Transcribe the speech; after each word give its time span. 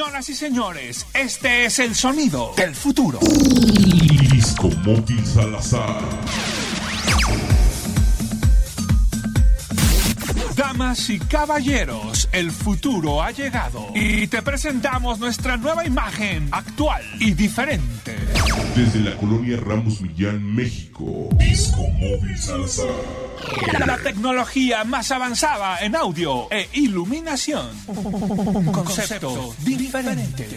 Señoras 0.00 0.30
y 0.30 0.34
señores, 0.34 1.06
este 1.12 1.66
es 1.66 1.78
el 1.78 1.94
sonido 1.94 2.54
del 2.56 2.74
futuro. 2.74 3.18
Disco 4.32 4.70
Móvil 4.82 5.26
Salazar. 5.26 6.00
Damas 10.56 11.10
y 11.10 11.18
caballeros, 11.18 12.30
el 12.32 12.50
futuro 12.50 13.22
ha 13.22 13.30
llegado 13.32 13.88
y 13.94 14.26
te 14.28 14.40
presentamos 14.40 15.18
nuestra 15.18 15.58
nueva 15.58 15.84
imagen 15.84 16.48
actual 16.50 17.02
y 17.18 17.34
diferente. 17.34 18.16
Desde 18.74 19.00
la 19.00 19.14
colonia 19.18 19.58
Ramos 19.58 20.00
Millán, 20.00 20.42
México. 20.42 21.28
Disco 21.36 21.82
Móvil 21.82 22.38
Salazar. 22.38 23.29
La 23.86 23.98
tecnología 23.98 24.84
más 24.84 25.10
avanzada 25.10 25.78
en 25.80 25.96
audio 25.96 26.48
e 26.50 26.68
iluminación. 26.74 27.68
Un 27.86 28.72
concepto 28.72 29.54
diferente. 29.58 30.48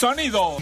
Sonido. 0.00 0.56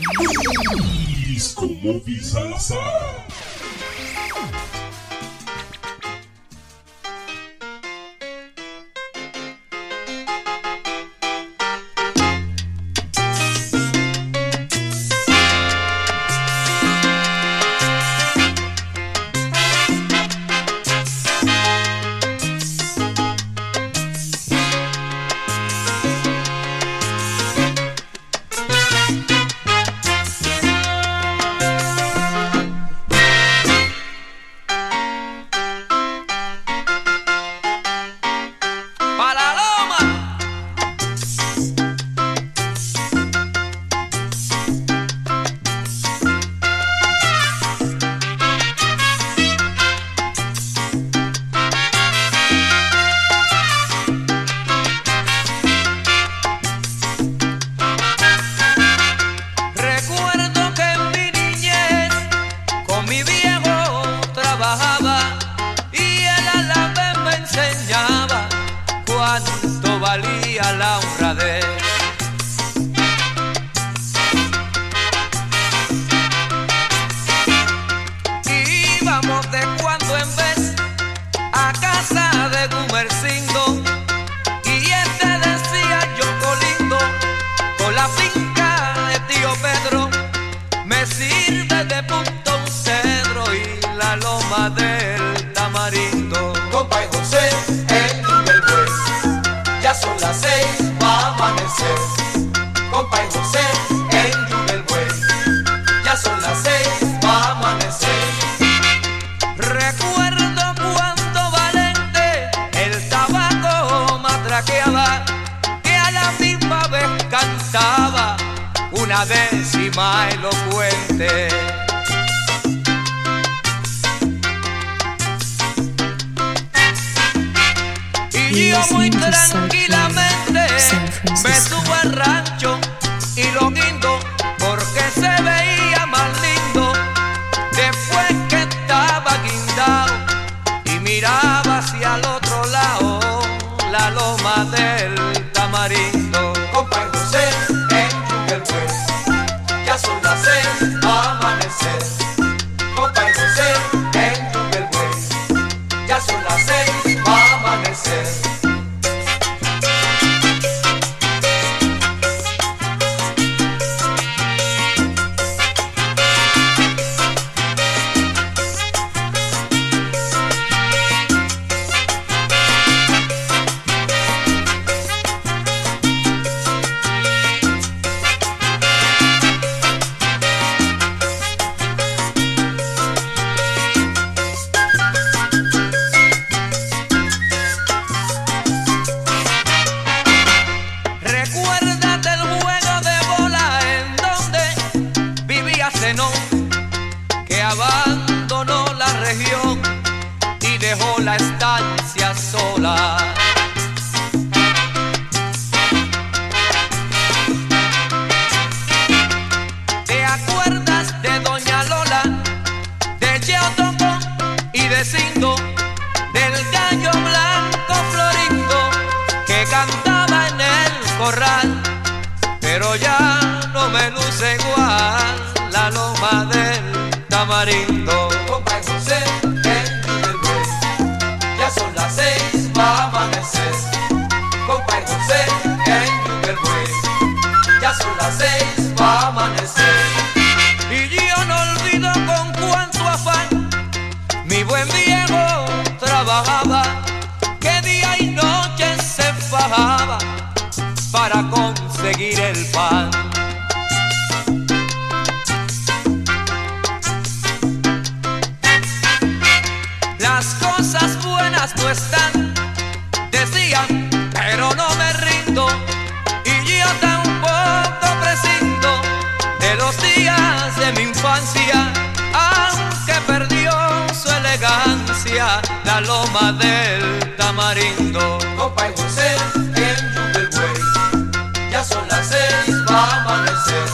La 275.92 276.00
loma 276.00 276.52
del 276.52 277.36
tamarindo. 277.36 278.38
Copa 278.56 278.88
y 278.88 278.92
José 278.98 279.36
en 279.76 279.96
Yubelway, 280.14 281.70
ya 281.70 281.84
son 281.84 282.06
las 282.08 282.26
seis, 282.28 282.76
va 282.90 283.04
a 283.04 283.20
amanecer. 283.20 283.88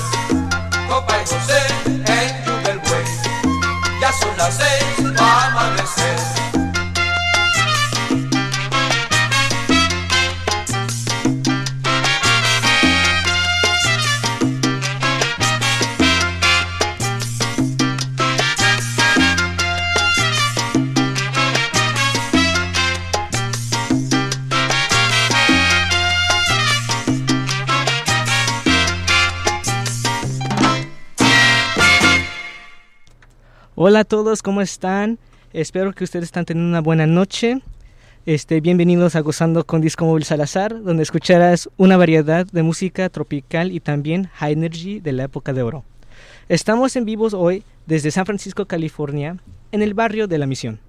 Copa 0.88 1.14
y 1.17 1.26
José 1.26 1.77
Hola 33.88 34.00
a 34.00 34.04
todos, 34.04 34.42
¿cómo 34.42 34.61
están? 34.61 35.18
Espero 35.54 35.95
que 35.95 36.04
ustedes 36.04 36.26
están 36.26 36.45
teniendo 36.45 36.68
una 36.68 36.83
buena 36.83 37.07
noche. 37.07 37.62
Este, 38.26 38.61
bienvenidos 38.61 39.16
a 39.16 39.21
Gozando 39.21 39.64
con 39.64 39.80
Disco 39.80 40.04
Móvil 40.04 40.25
Salazar, 40.25 40.83
donde 40.83 41.02
escucharás 41.02 41.71
una 41.78 41.97
variedad 41.97 42.45
de 42.45 42.62
música 42.62 43.09
tropical 43.09 43.73
y 43.73 43.80
también 43.80 44.28
high 44.35 44.52
energy 44.52 45.00
de 45.00 45.12
la 45.12 45.23
época 45.23 45.54
de 45.54 45.62
oro. 45.62 45.85
Estamos 46.50 46.97
en 46.97 47.07
vivos 47.07 47.33
hoy 47.33 47.64
desde 47.87 48.11
San 48.11 48.26
Francisco, 48.26 48.66
California, 48.66 49.38
en 49.73 49.80
el 49.80 49.95
barrio 49.95 50.28
de 50.28 50.37
La 50.37 50.47
Misión. 50.47 50.80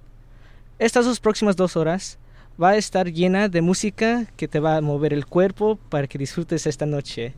Estas 0.78 1.06
dos 1.06 1.20
próximas 1.20 1.56
dos 1.56 1.78
horas 1.78 2.18
va 2.62 2.72
a 2.72 2.76
estar 2.76 3.10
llena 3.10 3.48
de 3.48 3.62
música 3.62 4.26
que 4.36 4.46
te 4.46 4.60
va 4.60 4.76
a 4.76 4.82
mover 4.82 5.14
el 5.14 5.24
cuerpo 5.24 5.78
para 5.88 6.06
que 6.06 6.18
disfrutes 6.18 6.66
esta 6.66 6.84
noche. 6.84 7.32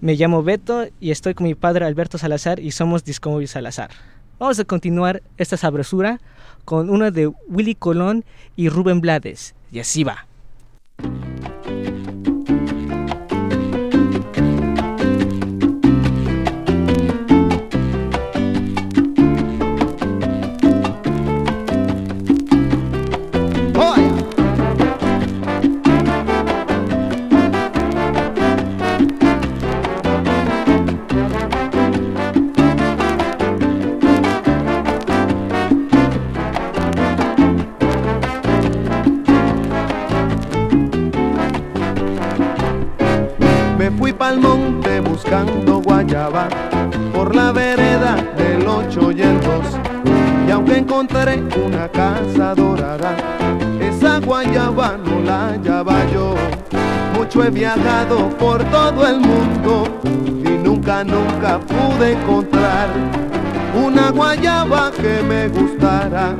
Me 0.00 0.14
llamo 0.14 0.44
Beto 0.44 0.86
y 1.00 1.10
estoy 1.10 1.34
con 1.34 1.48
mi 1.48 1.56
padre 1.56 1.84
Alberto 1.84 2.16
Salazar 2.16 2.60
y 2.60 2.70
somos 2.70 3.02
Disco 3.02 3.28
Móvil 3.28 3.48
Salazar. 3.48 3.90
Vamos 4.38 4.58
a 4.60 4.64
continuar 4.64 5.22
esta 5.36 5.56
sabrosura 5.56 6.20
con 6.64 6.90
una 6.90 7.10
de 7.10 7.26
Willy 7.48 7.74
Colón 7.74 8.24
y 8.54 8.68
Rubén 8.68 9.00
Blades. 9.00 9.54
Y 9.72 9.80
así 9.80 10.04
va. 10.04 10.26
Pa'l 44.18 44.40
monte 44.40 45.00
buscando 45.00 45.80
guayaba 45.80 46.48
por 47.14 47.34
la 47.36 47.52
vereda 47.52 48.16
del 48.36 48.66
8 48.66 49.12
y 49.12 49.22
el 49.22 49.40
2. 49.40 49.50
Y 50.48 50.50
aunque 50.50 50.78
encontré 50.78 51.42
una 51.64 51.88
casa 51.88 52.54
dorada, 52.54 53.14
esa 53.80 54.18
guayaba 54.18 54.96
no 54.96 55.20
la 55.20 55.50
hallaba 55.50 56.04
yo. 56.12 56.34
Mucho 57.14 57.44
he 57.44 57.50
viajado 57.50 58.28
por 58.38 58.64
todo 58.64 59.06
el 59.06 59.20
mundo 59.20 59.84
y 60.44 60.50
nunca, 60.66 61.04
nunca 61.04 61.60
pude 61.60 62.12
encontrar 62.12 62.88
una 63.74 64.10
guayaba 64.10 64.90
que 64.90 65.22
me 65.22 65.48
gustara 65.48 66.34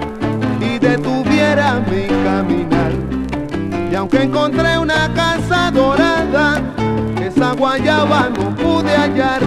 y 0.60 0.78
detuviera 0.78 1.80
mi 1.88 2.06
caminar. 2.24 2.92
Y 3.90 3.94
aunque 3.94 4.22
encontré 4.22 4.78
una 4.78 5.12
casa 5.14 5.70
dorada, 5.70 6.07
guayaba 7.58 8.30
no 8.30 8.54
pude 8.54 8.96
hallar. 8.96 9.42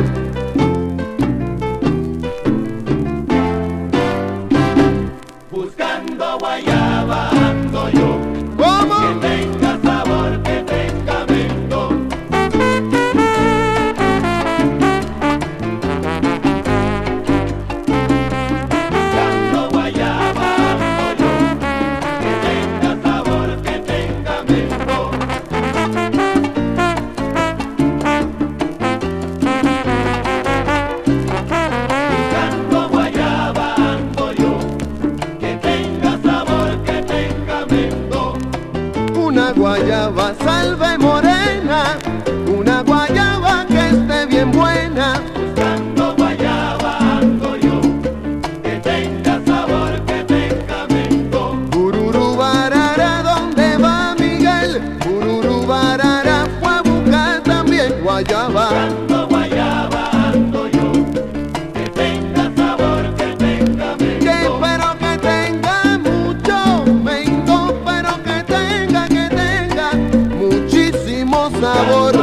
Sabor. 71.74 72.21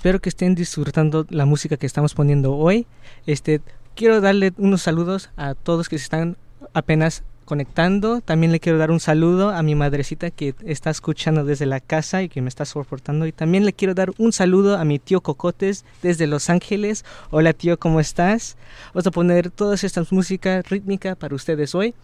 Espero 0.00 0.18
que 0.18 0.30
estén 0.30 0.54
disfrutando 0.54 1.26
la 1.28 1.44
música 1.44 1.76
que 1.76 1.84
estamos 1.84 2.14
poniendo 2.14 2.56
hoy. 2.56 2.86
Este, 3.26 3.60
quiero 3.94 4.22
darle 4.22 4.54
unos 4.56 4.80
saludos 4.80 5.28
a 5.36 5.54
todos 5.54 5.90
que 5.90 5.98
se 5.98 6.04
están 6.04 6.38
apenas 6.72 7.22
conectando. 7.44 8.22
También 8.22 8.50
le 8.50 8.60
quiero 8.60 8.78
dar 8.78 8.90
un 8.90 8.98
saludo 8.98 9.50
a 9.50 9.62
mi 9.62 9.74
madrecita 9.74 10.30
que 10.30 10.54
está 10.64 10.88
escuchando 10.88 11.44
desde 11.44 11.66
la 11.66 11.80
casa 11.80 12.22
y 12.22 12.30
que 12.30 12.40
me 12.40 12.48
está 12.48 12.64
soportando. 12.64 13.26
Y 13.26 13.32
también 13.32 13.66
le 13.66 13.74
quiero 13.74 13.92
dar 13.92 14.12
un 14.16 14.32
saludo 14.32 14.78
a 14.78 14.86
mi 14.86 14.98
tío 14.98 15.20
Cocotes 15.20 15.84
desde 16.02 16.26
Los 16.26 16.48
Ángeles. 16.48 17.04
Hola 17.28 17.52
tío, 17.52 17.78
¿cómo 17.78 18.00
estás? 18.00 18.56
Vamos 18.94 19.06
a 19.06 19.10
poner 19.10 19.50
todas 19.50 19.84
estas 19.84 20.12
músicas 20.12 20.66
rítmicas 20.70 21.14
para 21.14 21.34
ustedes 21.34 21.74
hoy. 21.74 21.94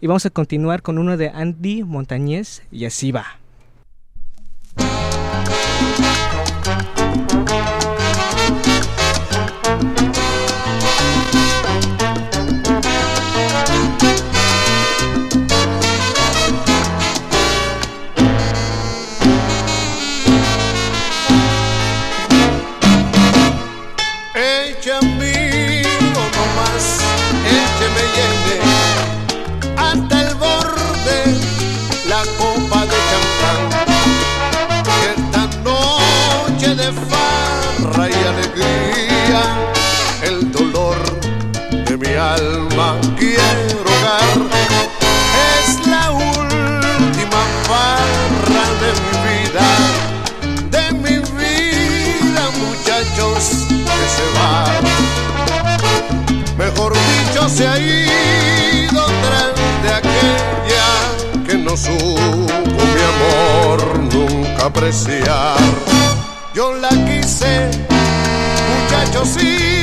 Y 0.00 0.06
vamos 0.06 0.24
a 0.24 0.30
continuar 0.30 0.80
con 0.80 0.96
uno 0.96 1.18
de 1.18 1.28
Andy 1.28 1.82
Montañez 1.82 2.62
y 2.72 2.86
así. 2.86 3.12
Se 57.48 57.66
ha 57.68 57.78
ido 57.78 59.04
tras 59.04 59.52
de 59.82 59.92
aquella 59.94 61.44
que 61.46 61.54
no 61.58 61.76
supo 61.76 61.96
mi 62.94 63.02
amor 63.14 63.98
nunca 64.14 64.66
apreciar. 64.66 65.58
Yo 66.54 66.74
la 66.74 66.88
quise, 66.88 67.68
muchachos, 68.84 69.28
sí 69.36 69.81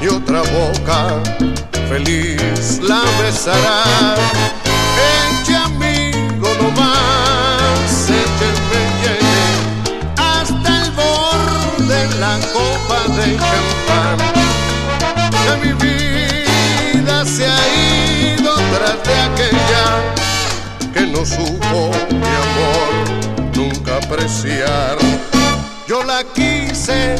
y 0.00 0.08
otra 0.08 0.42
boca 0.42 1.20
feliz 1.88 2.80
la 2.82 3.02
besará. 3.22 4.14
Eche 5.42 5.56
amigo 5.56 6.48
nomás, 6.60 8.08
échenme 8.08 8.82
llene 9.02 9.48
hasta 10.16 10.82
el 10.82 10.90
borde 10.92 12.08
la 12.18 12.38
copa 12.54 12.98
de 13.16 13.36
champán. 13.36 14.18
Que 15.42 15.66
mi 15.66 15.72
vida 15.74 17.24
se 17.24 17.46
ha 17.46 18.36
ido 18.36 18.54
tras 18.54 19.02
de 19.04 19.20
aquella 19.28 19.86
que 20.94 21.06
no 21.06 21.26
supo 21.26 21.90
mi 22.10 22.32
amor 22.46 22.90
nunca 23.54 23.96
apreciar. 23.96 24.96
Yo 25.86 26.04
la 26.04 26.22
quise, 26.34 27.16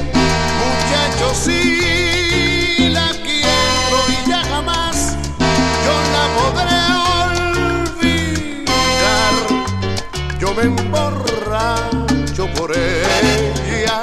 muchachos, 0.63 1.37
sí 1.45 2.60
la 2.93 3.11
quiero 3.25 3.99
y 4.09 4.29
ya 4.29 4.43
jamás 4.45 5.17
yo 5.85 5.95
la 6.15 6.25
podré 6.39 6.81
olvidar. 8.03 9.35
Yo 10.39 10.49
me 10.55 10.63
emborracho 10.63 12.45
por 12.55 12.71
ella 12.73 13.97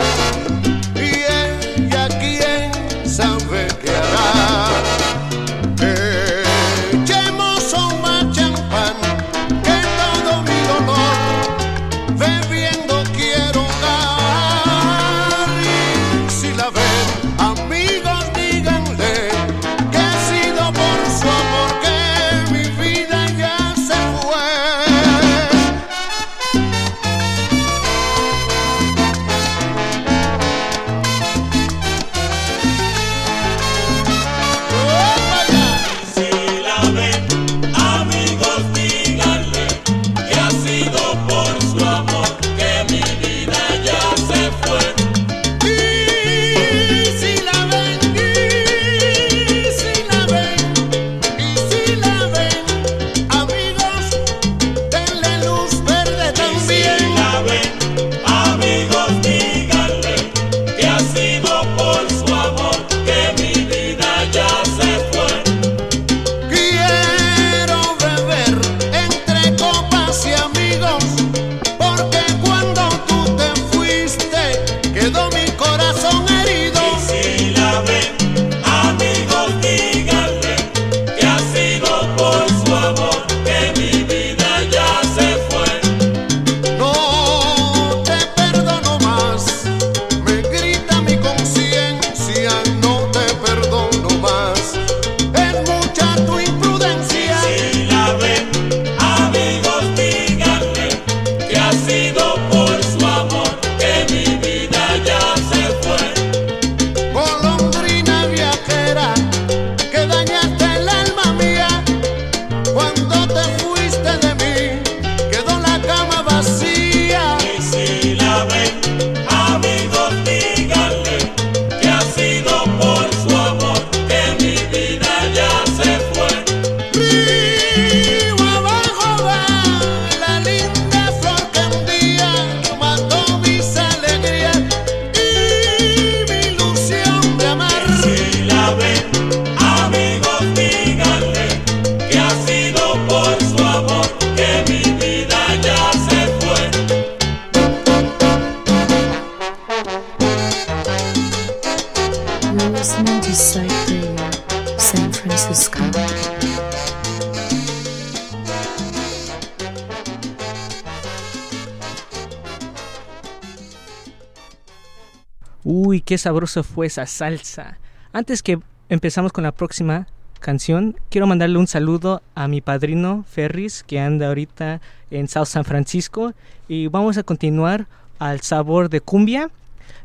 sabroso 166.18 166.64
fue 166.64 166.88
esa 166.88 167.06
salsa. 167.06 167.78
Antes 168.14 168.42
que 168.44 168.60
empezamos 168.90 169.32
con 169.32 169.44
la 169.44 169.52
próxima 169.52 170.08
canción, 170.40 170.96
quiero 171.10 171.28
mandarle 171.28 171.58
un 171.58 171.68
saludo 171.68 172.22
a 172.36 172.48
mi 172.48 172.62
padrino 172.62 173.26
Ferris, 173.30 173.84
que 173.84 174.00
anda 174.00 174.28
ahorita 174.28 174.82
en 175.12 175.28
South 175.28 175.48
San 175.48 175.66
Francisco. 175.66 176.34
Y 176.68 176.88
vamos 176.88 177.18
a 177.18 177.24
continuar 177.24 177.88
al 178.20 178.42
sabor 178.42 178.90
de 178.90 179.02
cumbia. 179.02 179.50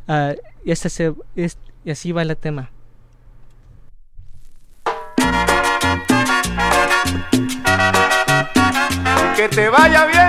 Ah, 0.09 0.33
y, 0.65 0.71
este 0.73 0.89
se- 0.89 1.15
es- 1.37 1.59
y 1.85 1.91
así 1.91 2.13
va 2.13 2.23
el 2.23 2.37
tema. 2.37 2.71
Que 9.37 9.49
te 9.49 9.69
vaya 9.69 10.07
bien. 10.07 10.29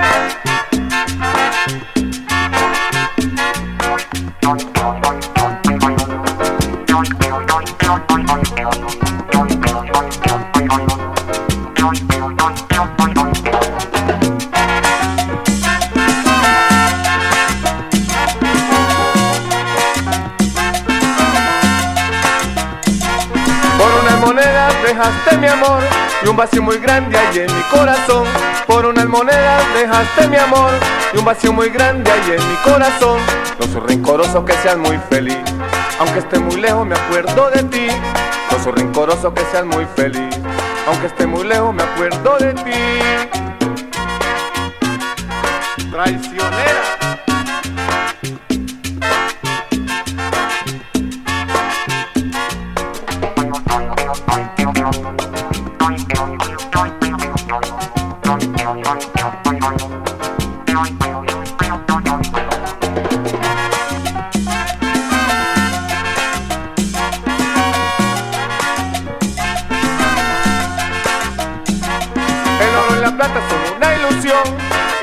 Dejaste 24.86 25.38
mi 25.38 25.46
amor 25.48 25.82
y 26.22 26.28
un 26.28 26.36
vacío 26.36 26.62
muy 26.62 26.78
grande 26.78 27.18
hay 27.18 27.38
en 27.40 27.56
mi 27.56 27.62
corazón. 27.62 28.24
Por 28.66 28.86
unas 28.86 29.06
monedas 29.06 29.62
dejaste 29.74 30.28
mi 30.28 30.36
amor 30.36 30.70
y 31.12 31.18
un 31.18 31.24
vacío 31.24 31.52
muy 31.52 31.70
grande 31.70 32.10
hay 32.10 32.36
en 32.36 32.48
mi 32.48 32.56
corazón. 32.56 33.18
No 33.58 33.66
soy 33.66 33.80
rencoroso 33.88 34.44
que 34.44 34.52
seas 34.54 34.76
muy 34.76 34.98
feliz, 35.10 35.42
aunque 35.98 36.18
esté 36.18 36.38
muy 36.38 36.60
lejos 36.60 36.86
me 36.86 36.94
acuerdo 36.94 37.50
de 37.50 37.62
ti. 37.64 37.86
No 38.50 38.58
soy 38.62 38.72
rencoroso 38.72 39.32
que 39.34 39.44
seas 39.46 39.64
muy 39.64 39.86
feliz, 39.96 40.36
aunque 40.86 41.06
esté 41.06 41.26
muy 41.26 41.44
lejos 41.44 41.74
me 41.74 41.82
acuerdo 41.82 42.36
de 42.38 42.54
ti. 42.54 42.72
Traicionera. 45.90 46.94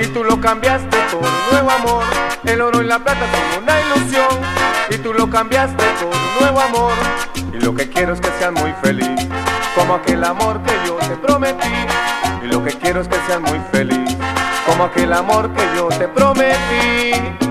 Y 0.02 0.08
tú 0.08 0.24
lo 0.24 0.40
cambiaste 0.42 0.98
por 1.12 1.22
un 1.22 1.52
nuevo 1.52 1.72
amor. 1.72 2.04
El 2.44 2.62
oro 2.62 2.82
y 2.82 2.86
la 2.86 3.00
plata 3.00 3.20
son 3.20 3.64
una 3.64 3.74
ilusión 3.82 4.28
y 4.90 4.98
tú 4.98 5.14
lo 5.14 5.30
cambiaste 5.30 5.84
por 6.00 6.08
un 6.08 6.40
nuevo 6.40 6.60
amor. 6.60 6.94
Y 7.54 7.64
lo 7.64 7.76
que 7.76 7.90
quiero 7.90 8.14
es 8.14 8.22
que 8.22 8.30
seas 8.40 8.52
muy 8.52 8.74
feliz, 8.82 9.10
como 9.76 9.96
aquel 9.96 10.24
amor 10.24 10.62
que 10.64 10.74
yo 10.88 10.96
te 10.98 11.16
prometí. 11.18 11.68
Y 12.44 12.48
lo 12.48 12.64
que 12.64 12.72
quiero 12.72 13.02
es 13.02 13.08
que 13.08 13.18
seas 13.28 13.42
muy 13.42 13.60
feliz, 13.72 14.18
como 14.66 14.86
aquel 14.86 15.14
amor 15.14 15.52
que 15.54 15.64
yo 15.76 15.88
te 15.90 16.08
prometí. 16.08 17.51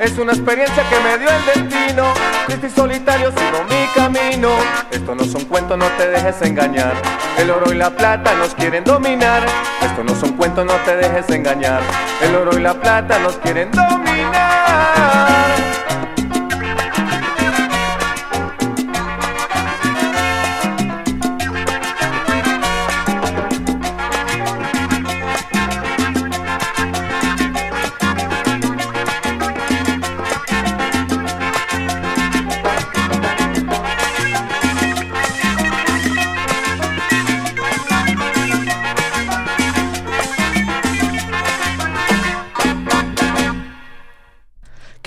Es 0.00 0.16
una 0.16 0.32
experiencia 0.32 0.82
que 0.88 0.98
me 1.00 1.18
dio 1.18 1.28
el 1.28 1.44
destino, 1.44 2.04
triste 2.46 2.68
y 2.68 2.70
solitario 2.70 3.30
sigo 3.32 3.62
mi 3.64 3.86
camino. 3.94 4.48
Esto 4.90 5.14
no 5.14 5.24
son 5.24 5.44
cuentos, 5.44 5.76
no 5.76 5.86
te 5.98 6.08
dejes 6.08 6.40
engañar. 6.40 6.94
El 7.36 7.50
oro 7.50 7.70
y 7.70 7.76
la 7.76 7.90
plata 7.90 8.34
nos 8.36 8.54
quieren 8.54 8.82
dominar. 8.82 9.42
Esto 9.82 10.02
no 10.02 10.14
son 10.14 10.38
cuentos, 10.38 10.64
no 10.64 10.72
te 10.86 10.96
dejes 10.96 11.28
engañar. 11.28 11.82
El 12.22 12.34
oro 12.34 12.58
y 12.58 12.62
la 12.62 12.80
plata 12.80 13.18
nos 13.18 13.36
quieren 13.36 13.70
dominar. 13.72 15.29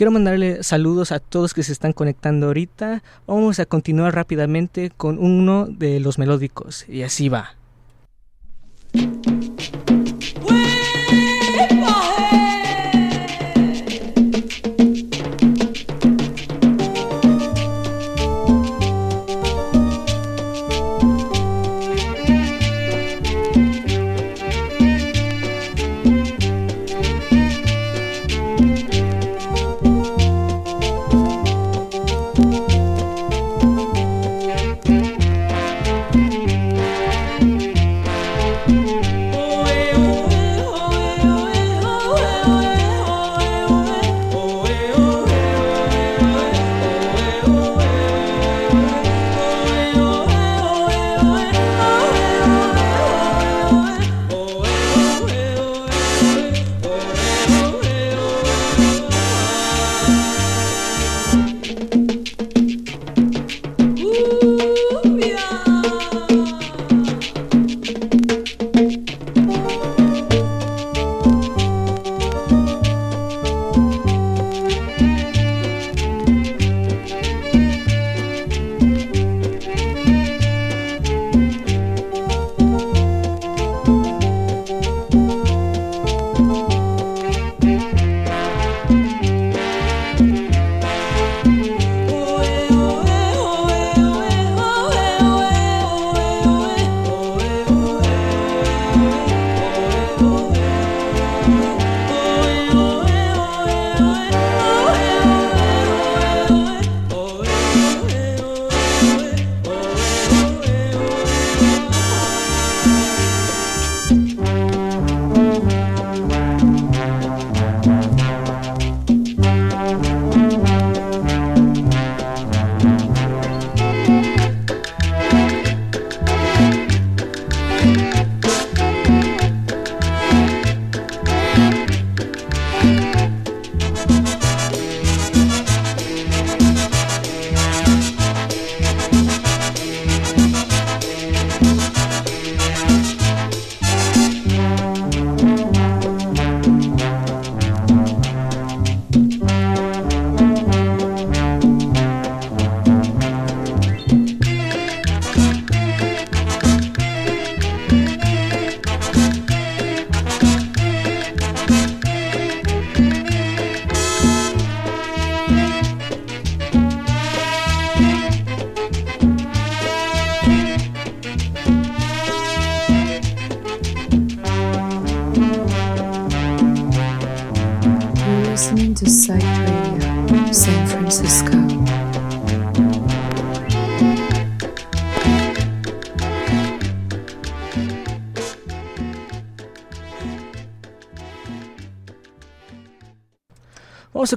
Quiero 0.03 0.11
mandarle 0.11 0.63
saludos 0.63 1.13
a 1.13 1.19
todos 1.21 1.53
que 1.53 1.63
se 1.63 1.71
están 1.71 1.93
conectando 1.93 2.47
ahorita. 2.47 3.01
Vamos 3.25 3.61
a 3.61 3.65
continuar 3.65 4.13
rápidamente 4.13 4.89
con 4.89 5.17
uno 5.17 5.65
de 5.65 6.01
los 6.01 6.19
melódicos. 6.19 6.83
Y 6.89 7.03
así 7.03 7.29
va. 7.29 7.55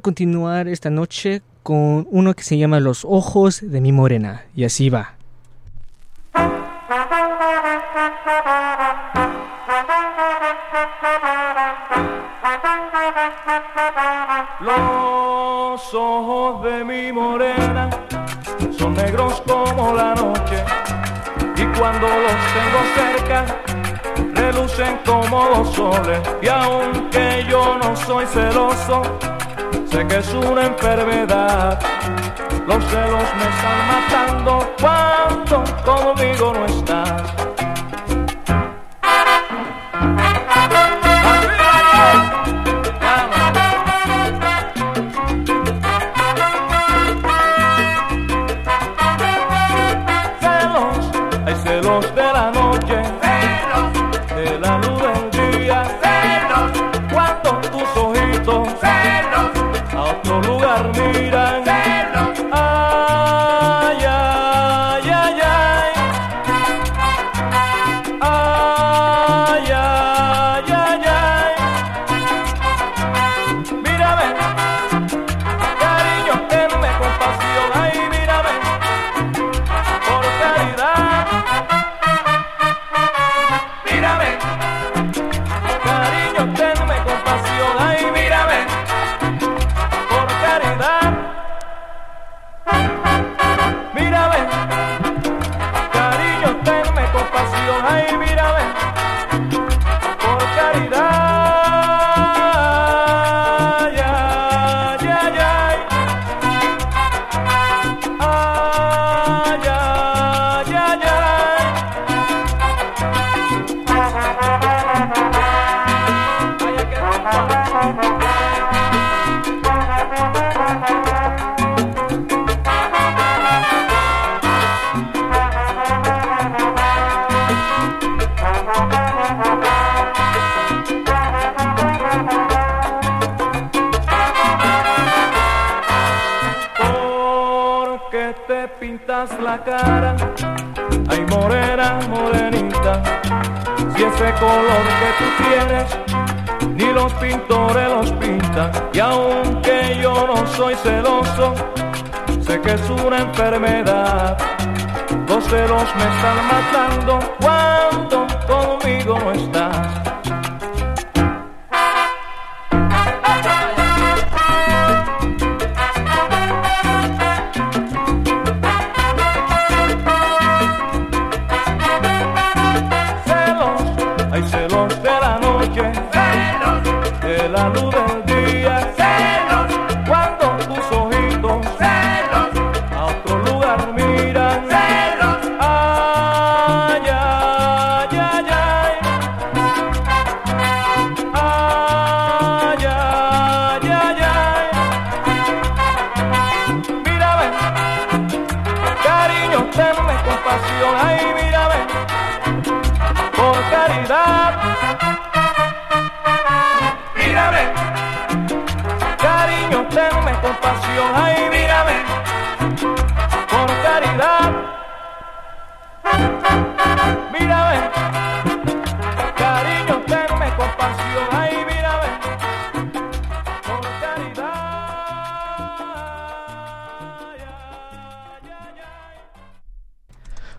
Continuar 0.07 0.69
esta 0.69 0.88
noche 0.88 1.42
con 1.64 2.07
uno 2.12 2.33
que 2.35 2.45
se 2.45 2.57
llama 2.57 2.79
Los 2.79 3.05
ojos 3.05 3.61
de 3.61 3.81
mi 3.81 3.90
morena. 3.90 4.45
Y 4.55 4.62
así 4.62 4.88
va. 4.88 5.14
Los 14.61 15.92
ojos 15.92 16.62
de 16.62 16.85
mi 16.85 17.12
morena 17.12 17.90
son 18.79 18.95
negros 18.95 19.42
como 19.45 19.92
la 19.92 20.14
noche 20.14 20.64
y 21.57 21.64
cuando 21.77 22.07
los 22.07 22.37
tengo 22.55 22.81
cerca 22.95 23.45
relucen 24.35 24.99
como 25.05 25.49
los 25.49 25.75
soles 25.75 26.21
y 26.40 26.47
aunque 26.47 27.45
yo 27.51 27.77
no 27.83 27.97
soy 27.97 28.25
celoso 28.27 29.02
sé 29.90 30.06
que 30.06 30.16
es 30.18 30.32
una 30.34 30.66
enfermedad. 30.66 31.78
Los 32.66 32.84
celos 32.84 33.28
me 33.38 33.46
están 33.54 33.80
matando. 33.92 34.74
Cuando 34.80 35.64
conmigo 35.84 36.52
no 36.54 36.66
estás 36.66 37.56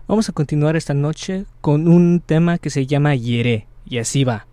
Vamos 0.08 0.30
a 0.30 0.32
continuar 0.32 0.74
esta 0.74 0.94
noche 0.94 1.44
con 1.60 1.86
un 1.86 2.20
tema 2.20 2.56
que 2.56 2.70
se 2.70 2.86
llama 2.86 3.14
Yere, 3.14 3.66
y 3.84 3.98
así 3.98 4.24
va. 4.24 4.46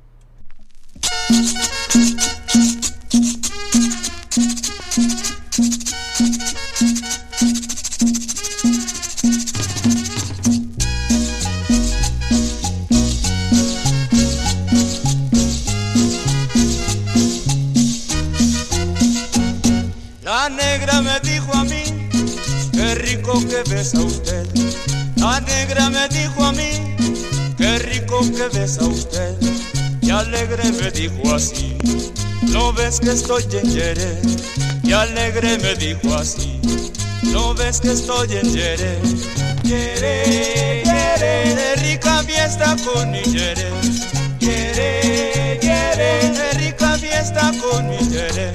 La 20.22 20.49
negra 20.49 21.01
me 21.01 21.18
dijo 21.22 21.53
a 21.53 21.64
mí, 21.64 22.10
qué 22.74 22.95
rico 22.95 23.39
que 23.47 23.64
besa 23.74 24.01
usted 24.01 24.55
la 25.26 25.41
negra 25.41 25.89
me 25.89 26.07
dijo 26.09 26.43
a 26.43 26.51
mí, 26.51 26.69
qué 27.57 27.80
rico 27.80 28.19
que 28.36 28.47
besa 28.57 28.84
usted. 28.86 29.36
Y 30.01 30.11
alegre 30.11 30.71
me 30.71 30.91
dijo 30.91 31.34
así, 31.34 31.76
no 32.53 32.71
ves 32.73 32.99
que 32.99 33.11
estoy 33.11 33.43
en 33.51 33.73
Yere. 33.73 34.21
Y 34.84 34.91
alegre 34.91 35.57
me 35.57 35.73
dijo 35.76 36.13
así, 36.13 36.59
no 37.23 37.55
ves 37.55 37.82
que 37.82 37.93
estoy 37.93 38.38
en 38.38 38.53
Yere. 38.53 38.99
Yere, 39.63 40.84
Yere, 40.86 41.55
de 41.55 41.76
rica 41.78 42.21
fiesta 42.23 42.76
con 42.86 43.09
mi 43.09 43.23
Yere. 43.23 43.69
Yere, 44.39 45.59
Yere, 45.59 46.11
de 46.38 46.51
rica 46.59 46.97
fiesta 46.99 47.51
con 47.63 47.89
mi 47.89 47.97
Yere. 48.09 48.53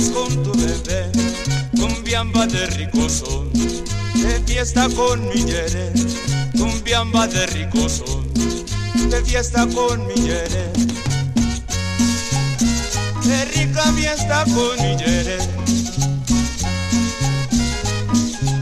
Con 0.00 0.42
tu 0.42 0.52
bebé, 0.52 1.10
cumbiamba 1.78 2.46
de 2.46 2.66
rico 2.68 3.08
son, 3.10 3.52
de 3.52 4.42
fiesta 4.46 4.88
con 4.96 5.28
mi 5.28 5.44
yere, 5.44 5.92
cumbiamba 6.56 7.26
de 7.26 7.46
rico 7.48 7.88
son, 7.90 8.26
de 9.10 9.22
fiesta 9.22 9.66
con 9.66 10.06
mi 10.06 10.14
yere, 10.14 10.72
de 13.22 13.44
rica 13.54 13.82
fiesta 13.92 14.44
con 14.44 14.76
mi 14.80 14.96
yere. 14.96 15.38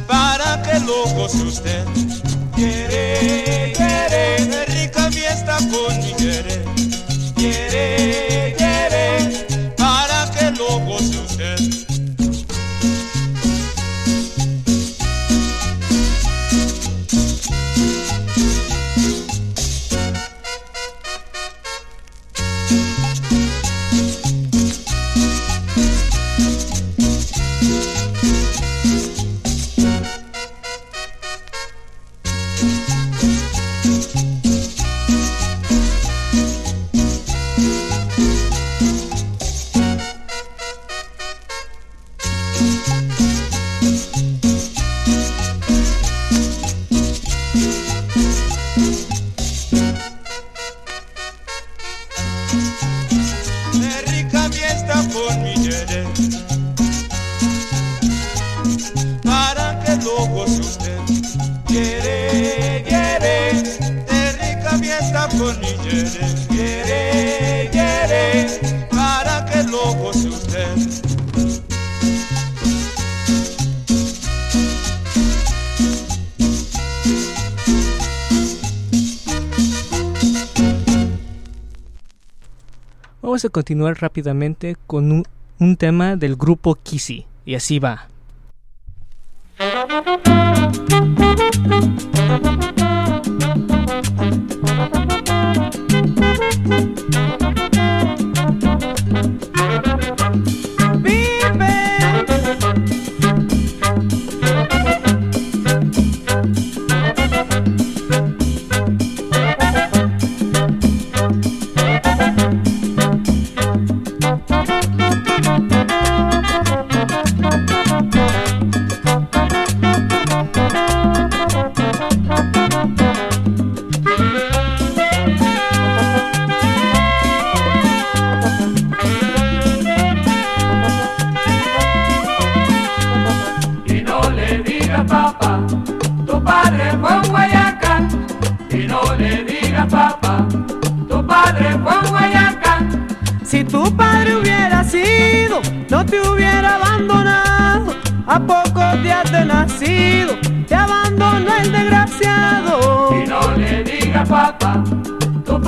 Para 0.09 0.61
que 0.63 0.81
lo 0.81 1.05
goce 1.15 1.43
usted, 1.45 1.85
quiere, 2.57 3.73
quiere, 3.77 4.47
de 4.47 4.65
rica 4.67 5.09
fiesta 5.13 5.59
con 5.59 5.97
mi 5.99 6.13
quiere, 6.15 6.65
quiere, 7.37 7.71
quiere, 7.71 8.40
Vamos 83.41 83.49
a 83.49 83.53
continuar 83.53 83.97
rápidamente 84.03 84.77
con 84.87 85.11
un, 85.13 85.25
un 85.59 85.77
tema 85.79 86.15
del 86.15 86.37
grupo 86.37 86.75
Kissy. 86.75 87.25
Y 87.47 87.55
así 87.55 87.79
va. 87.79 88.07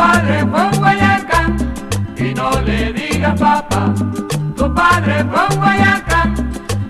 Padre 0.02 0.44
fue 0.50 0.62
un 0.68 0.76
guayacán. 0.78 1.56
Y 2.16 2.34
no 2.34 2.50
le 2.62 2.92
digas 2.92 3.38
papá, 3.40 3.94
tu 4.56 4.74
padre 4.74 5.24
fue 5.30 5.42
un 5.50 5.56
guayacán. 5.62 6.28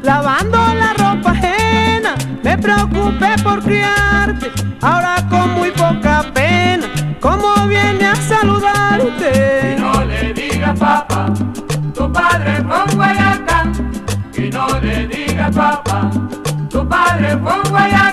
Lavando 0.03 0.59
la 0.83 0.91
ropa 1.03 1.31
ajena, 1.33 2.15
me 2.43 2.57
preocupé 2.57 3.31
por 3.43 3.63
criarte. 3.63 4.51
Ahora 4.81 5.15
con 5.29 5.53
muy 5.59 5.71
poca 5.73 6.25
pena, 6.35 6.87
¿cómo 7.21 7.49
viene 7.69 8.07
a 8.07 8.15
Y 8.15 8.23
saludarte? 8.31 9.77
no 9.79 10.05
le 10.05 10.33
digas 10.33 10.79
papá, 10.79 11.27
tu 11.95 12.11
padre 12.13 12.53
fue 12.67 12.79
un 12.87 12.95
guayacán. 12.97 13.67
Y 14.43 14.49
no 14.57 14.67
le 14.81 15.07
digas 15.07 15.55
papá, 15.55 16.11
tu 16.71 16.89
padre 16.89 17.37
fue 17.43 17.53
un 17.63 17.71
guayacán. 17.71 18.12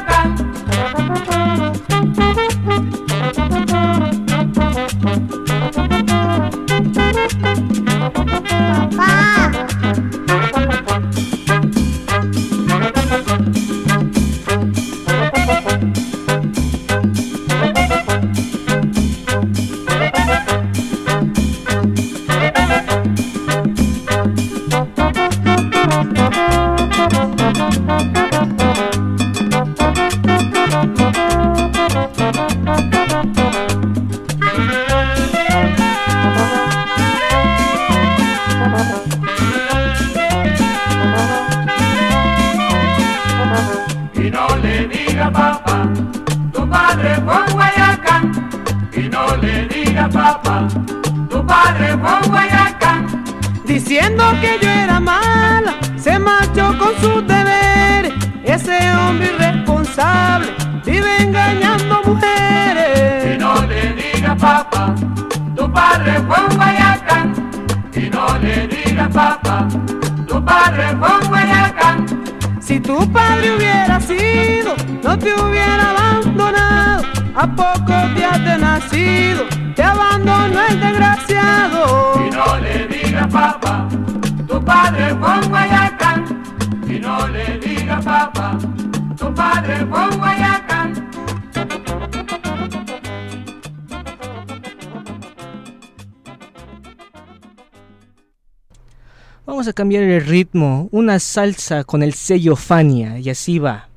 Cambiar 99.89 100.03
el 100.03 100.23
ritmo, 100.23 100.87
una 100.91 101.17
salsa 101.17 101.83
con 101.83 102.03
el 102.03 102.13
sello 102.13 102.55
Fania 102.55 103.17
y 103.17 103.31
así 103.31 103.57
va. 103.57 103.88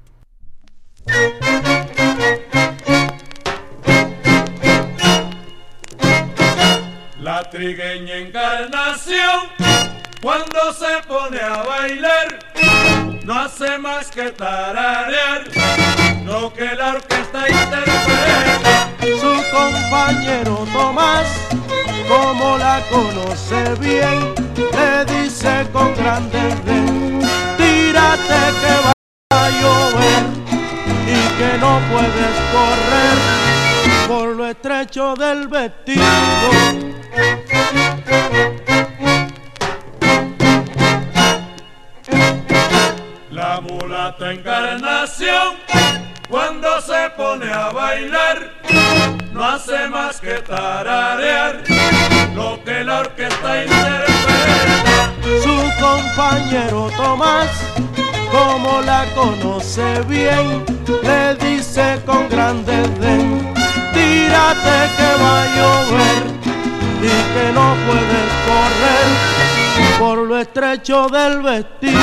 Que 67.52 67.58
no 67.58 67.76
puedes 67.86 68.32
correr 68.46 69.98
por 69.98 70.18
lo 70.18 70.38
estrecho 70.38 71.08
del 71.08 71.42
vestido. 71.42 72.00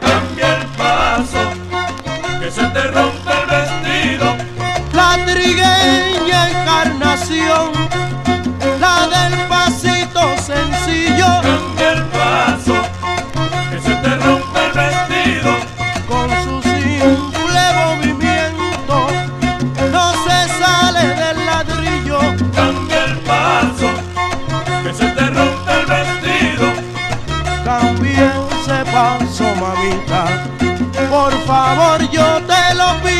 Cambia 0.00 0.58
el 0.58 0.66
paso, 0.76 1.52
que 2.40 2.50
se 2.50 2.64
te 2.64 2.82
rompe 2.82 3.32
el 3.32 3.46
vestido. 3.50 4.36
La 4.92 5.24
trigueña 5.24 6.50
encarnación, 6.50 7.72
favor, 31.68 32.10
yo 32.10 32.40
te 32.46 32.74
lo 32.74 33.02
pido. 33.02 33.17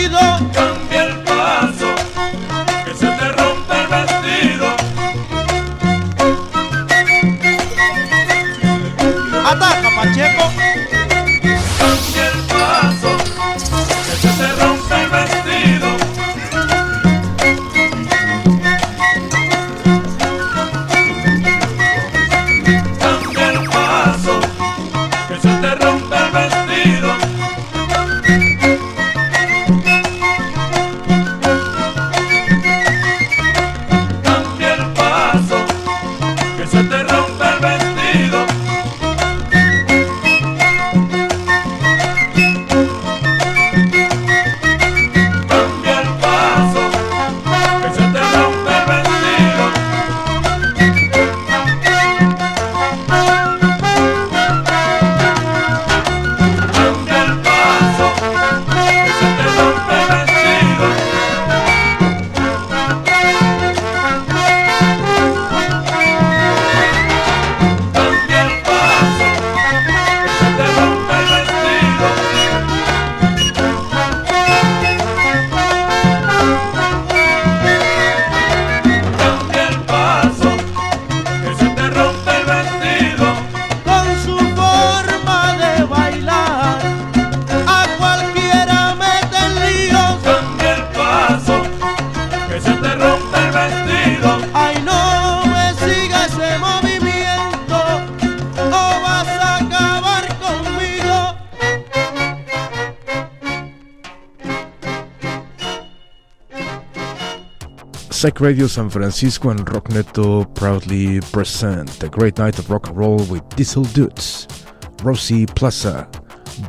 Radio 108.41 108.67
San 108.69 108.89
Francisco 108.89 109.51
and 109.51 109.67
Rockneto 109.67 110.45
proudly 110.55 111.21
present 111.33 111.91
the 111.99 112.09
great 112.09 112.39
night 112.39 112.57
of 112.59 112.71
rock 112.71 112.89
and 112.89 112.97
roll 112.97 113.19
with 113.25 113.43
Diesel 113.57 113.83
Dudes, 113.83 114.47
Rosie 115.03 115.45
Plaza, 115.45 116.09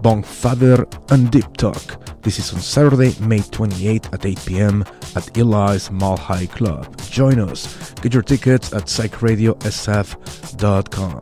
Bong 0.02 0.24
Father, 0.24 0.88
and 1.12 1.30
Deep 1.30 1.56
Talk. 1.58 2.24
This 2.24 2.40
is 2.40 2.52
on 2.54 2.60
Saturday, 2.60 3.14
May 3.20 3.42
28 3.42 4.10
at 4.14 4.26
8 4.26 4.40
p.m. 4.48 4.84
at 5.16 5.38
Eli's 5.38 5.92
Mall 5.92 6.18
High 6.18 6.48
Club. 6.48 7.00
Join 7.02 7.40
us. 7.40 7.94
Get 8.02 8.16
your 8.16 8.24
tickets 8.24 8.74
at 8.74 8.86
psychradiosf.com. 8.86 11.22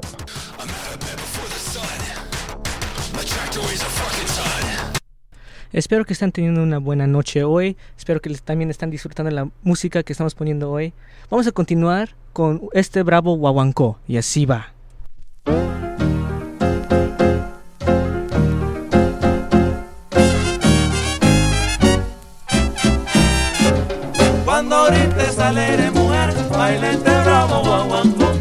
Espero 5.74 6.06
que 6.06 6.14
están 6.14 6.32
teniendo 6.32 6.64
una 6.64 6.80
buena 6.80 7.06
noche 7.06 7.43
hoy. 7.43 7.78
Espero 8.08 8.22
que 8.22 8.34
también 8.36 8.70
están 8.70 8.89
disfrutando 8.89 9.30
la 9.32 9.49
música 9.64 10.01
que 10.01 10.14
estamos 10.14 10.34
poniendo 10.34 10.72
hoy. 10.72 10.93
Vamos 11.30 11.45
a 11.45 11.51
continuar 11.51 12.16
con 12.32 12.62
este 12.72 13.03
bravo 13.03 13.36
guaguancó. 13.36 13.99
Y 14.08 14.16
así 14.16 14.45
va. 14.45 14.72
Cuando 24.45 24.76
ahorita 24.78 25.32
sale 25.34 25.91
mujer, 25.91 26.34
baila 26.49 26.91
este 26.91 27.12
bravo 27.12 27.62
guaguancó. 27.62 28.32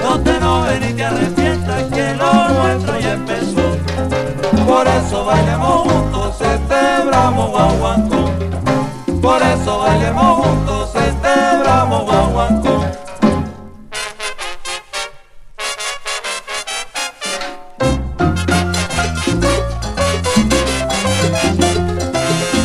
No 0.00 0.20
te 0.20 0.36
enojes 0.36 0.80
ni 0.80 0.92
te 0.92 1.04
arrepientas 1.04 1.82
que 1.90 2.14
lo 2.14 2.48
nuestro 2.50 3.00
ya 3.00 3.14
empezó. 3.14 4.64
Por 4.64 4.86
eso 4.86 5.24
bailemos 5.24 5.92
juntos 5.92 6.40
este 6.40 7.04
bravo 7.04 7.48
guaguancó. 7.48 8.22
Por 9.22 9.40
eso 9.40 9.78
bailemos 9.78 10.44
juntos 10.44 10.90
este 10.96 11.58
bravo 11.62 12.00
guauhuancón. 12.00 12.80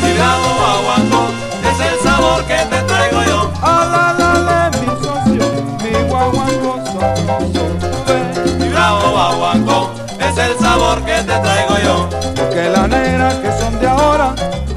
Mi 0.01 0.14
bravo 0.14 0.47
guauhuancón 0.58 1.36
es 1.62 1.80
el 1.80 1.99
sabor 1.99 2.43
que 2.45 2.55
te 2.55 2.82
traigo 2.82 3.24
yo. 3.24 3.51
A 3.62 3.86
la 3.86 4.14
la 4.18 4.70
de 4.72 4.80
mi 4.80 4.88
sación, 4.88 5.78
mi 5.84 6.10
guauhuancón 6.10 6.86
son 6.88 7.28
los 7.28 7.53
dos. 7.53 8.55
Mi 8.60 8.70
bravo 8.70 9.12
guauhuancón 9.12 9.91
es 10.20 10.38
el 10.39 10.58
sabor 10.58 11.05
que 11.05 11.18
te 11.22 11.39
traigo 11.39 11.78
yo 11.84 12.10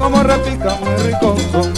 como 0.01 0.23
repican 0.23 0.79
muy 0.79 0.95
rico 1.03 1.35
son. 1.51 1.73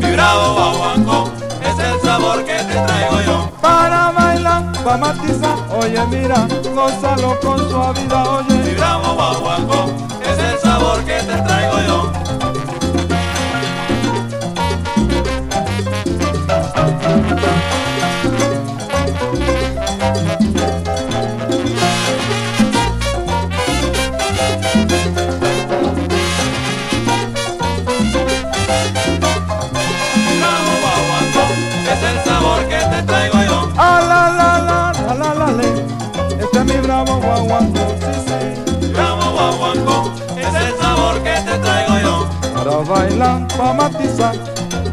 Mi 0.00 0.12
bravo 0.12 0.54
guaguancó 0.54 1.30
es 1.62 1.78
el 1.78 2.00
sabor 2.00 2.44
que 2.44 2.54
te 2.54 2.74
traigo 2.74 3.20
yo. 3.26 3.50
Para 3.60 4.10
bailar, 4.12 4.72
para 4.82 4.96
matizar, 4.96 5.56
oye 5.78 6.00
mira, 6.06 6.48
gózalo 6.74 7.38
con 7.40 7.58
suavidad, 7.70 8.26
oye. 8.38 8.54
Mi 8.54 8.74
bravo 8.74 9.14
guaguancó 9.14 9.92
es 10.24 10.38
el 10.38 10.58
sabor 10.58 11.04
que 11.04 11.18
te 11.20 11.36
traigo 11.42 11.80
yo. 11.86 12.19
Bailar, 42.90 43.46
para 43.56 43.72
matizar. 43.72 44.34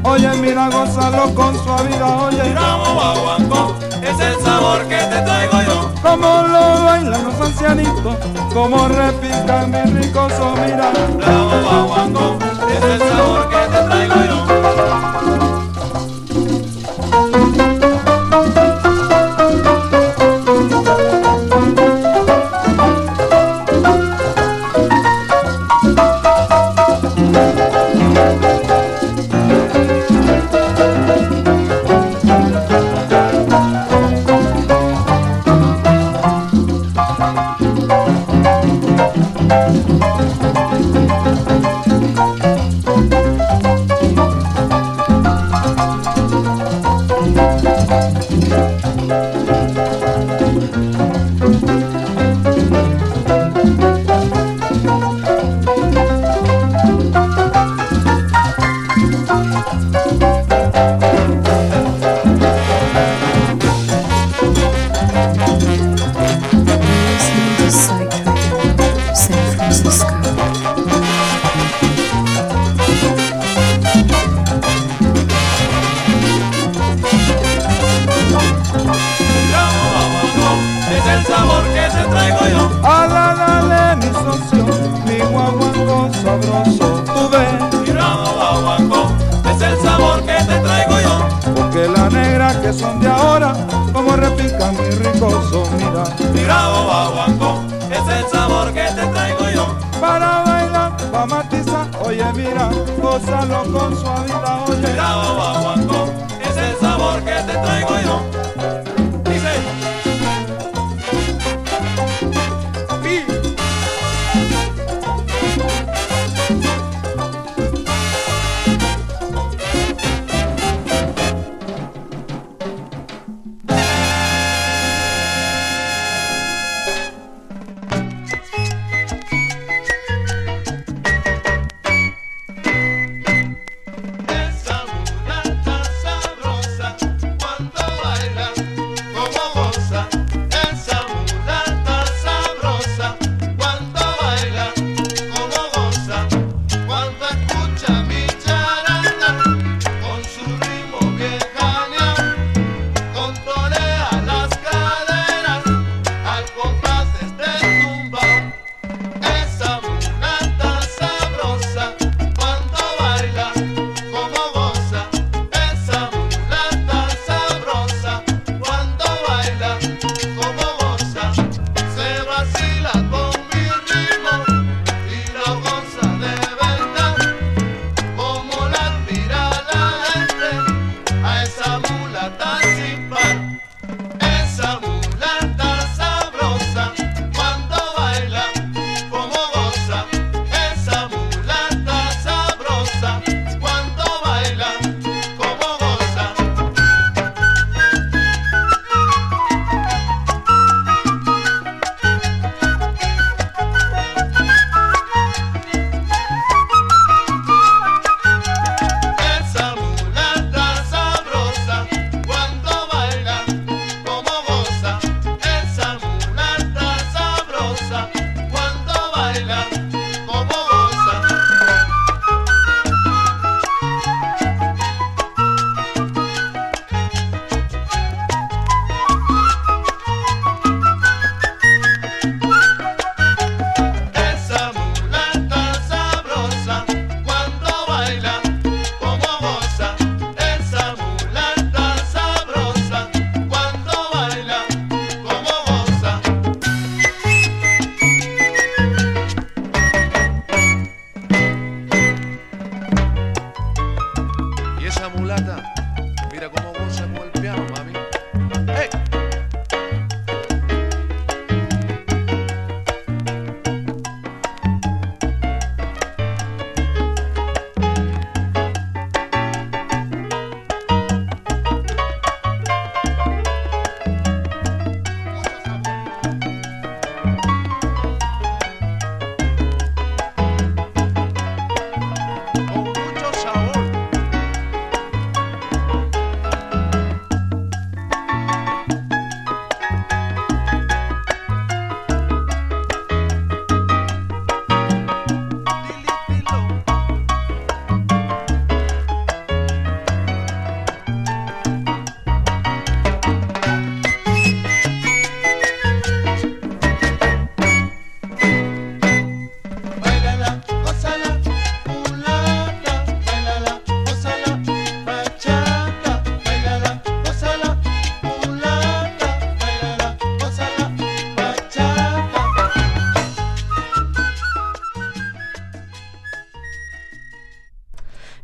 Oye, 0.03 0.29
mira, 0.39 0.69
gózalo 0.69 1.33
con 1.33 1.53
suavidad, 1.63 2.27
oye. 2.27 2.53
Bravo 2.53 2.93
guaguanco, 2.93 3.75
es 4.01 4.19
el 4.19 4.35
sabor 4.43 4.81
que 4.87 4.97
te 4.97 5.21
traigo 5.21 5.61
yo. 5.63 5.91
Como 6.01 6.43
lo 6.47 6.83
bailan 6.83 7.23
los 7.23 7.41
ancianitos, 7.41 8.15
como 8.53 8.87
repican 8.87 9.71
mis 9.71 9.93
ricos, 9.93 10.33
oh, 10.39 10.55
mira. 10.55 10.91
Bravo 11.17 11.51
guaguanco, 11.63 12.37
es 12.69 12.83
el 12.83 12.99
sabor 12.99 13.49
que 13.49 13.77
te 13.77 13.83
traigo 13.83 14.15
yo. 14.15 15.16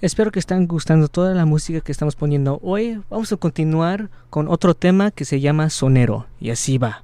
Espero 0.03 0.33
que 0.33 0.39
estén 0.39 0.67
gustando 0.67 1.07
toda 1.07 1.33
la 1.33 1.45
música 1.45 1.79
que 1.79 1.93
estamos 1.93 2.17
poniendo 2.17 2.59
hoy. 2.61 2.99
Vamos 3.09 3.31
a 3.31 3.37
continuar 3.37 4.09
con 4.29 4.49
otro 4.49 4.73
tema 4.73 5.11
que 5.11 5.23
se 5.23 5.39
llama 5.39 5.69
Sonero. 5.69 6.25
Y 6.41 6.49
así 6.49 6.77
va. 6.77 7.02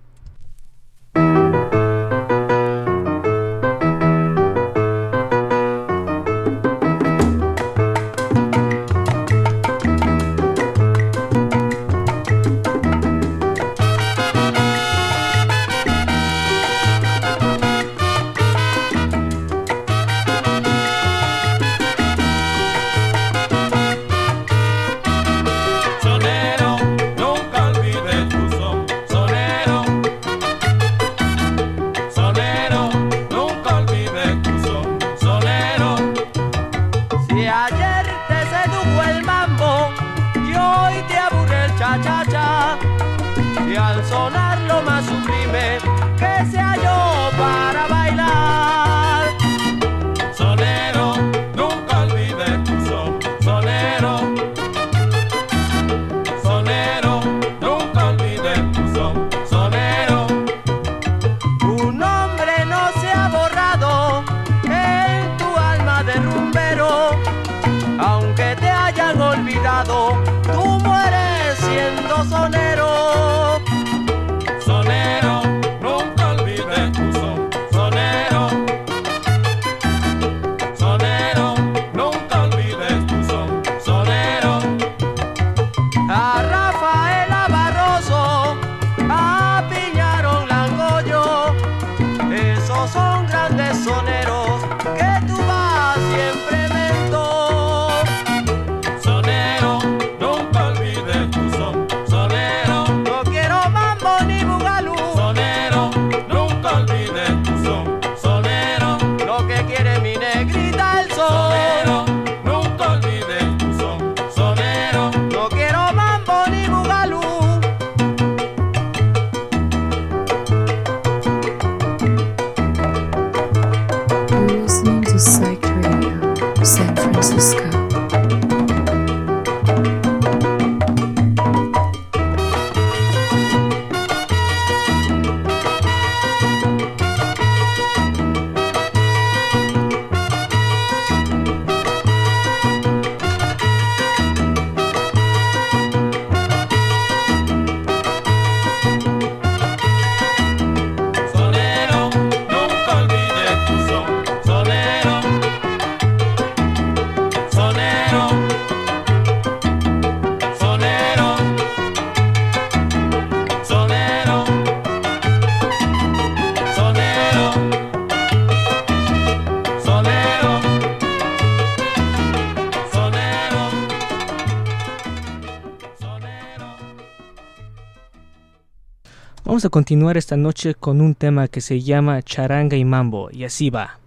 Vamos 179.60 179.66
a 179.66 179.70
continuar 179.72 180.16
esta 180.16 180.38
noche 180.38 180.74
con 180.74 181.02
un 181.02 181.16
tema 181.16 181.50
que 181.50 181.60
se 181.60 181.82
llama 181.82 182.22
Charanga 182.22 182.78
y 182.78 182.86
Mambo, 182.86 183.30
y 183.30 183.44
así 183.44 183.70
va. 183.70 183.99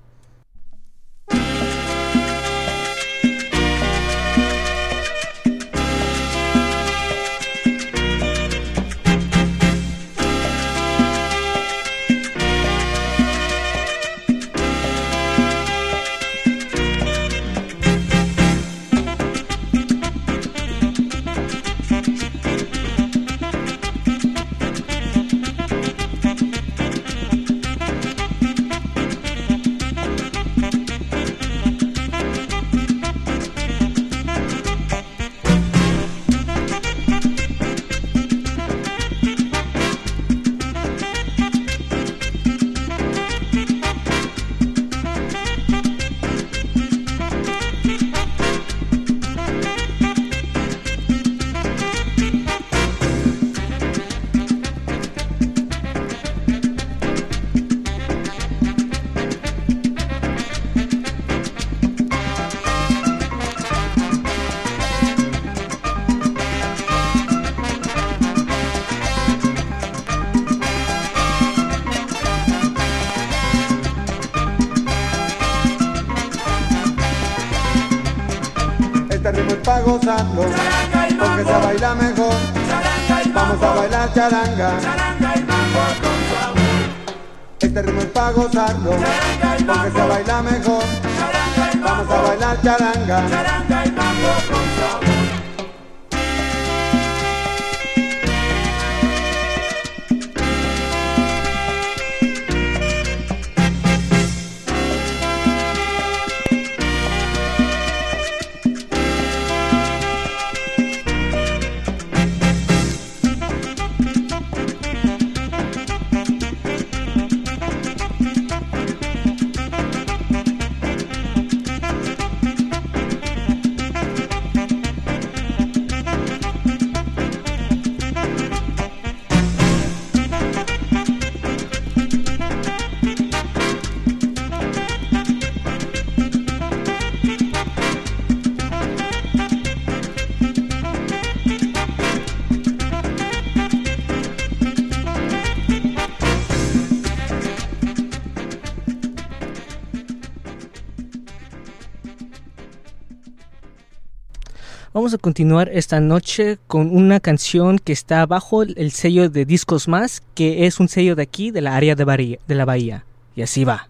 Vamos 155.02 155.14
a 155.14 155.18
continuar 155.18 155.68
esta 155.72 155.98
noche 155.98 156.58
con 156.68 156.96
una 156.96 157.18
canción 157.18 157.80
que 157.80 157.92
está 157.92 158.24
bajo 158.24 158.62
el 158.62 158.92
sello 158.92 159.28
de 159.28 159.44
Discos 159.44 159.88
Más, 159.88 160.22
que 160.36 160.64
es 160.64 160.78
un 160.78 160.86
sello 160.86 161.16
de 161.16 161.24
aquí, 161.24 161.50
de 161.50 161.60
la 161.60 161.74
área 161.74 161.96
de, 161.96 162.38
de 162.46 162.54
la 162.54 162.64
bahía. 162.64 163.04
Y 163.34 163.42
así 163.42 163.64
va. 163.64 163.88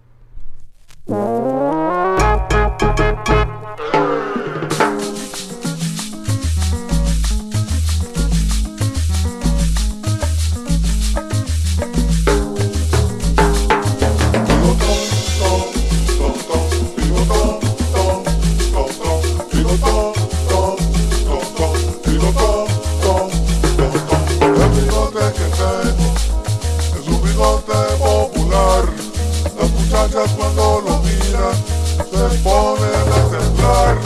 cuando 30.12 30.82
lo 30.86 30.98
miran 30.98 31.56
se 31.96 32.38
ponen 32.40 33.08
a 33.08 33.30
temblar. 33.30 33.96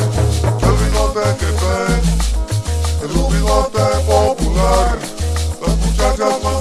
El 0.63 0.75
bigote 0.85 1.25
que 1.41 1.47
ven 1.47 2.03
es 3.03 3.17
un 3.17 3.33
bigote 3.33 3.83
popular. 4.07 4.99
Las 5.67 5.77
muchachas 5.79 6.35
cuando 6.41 6.56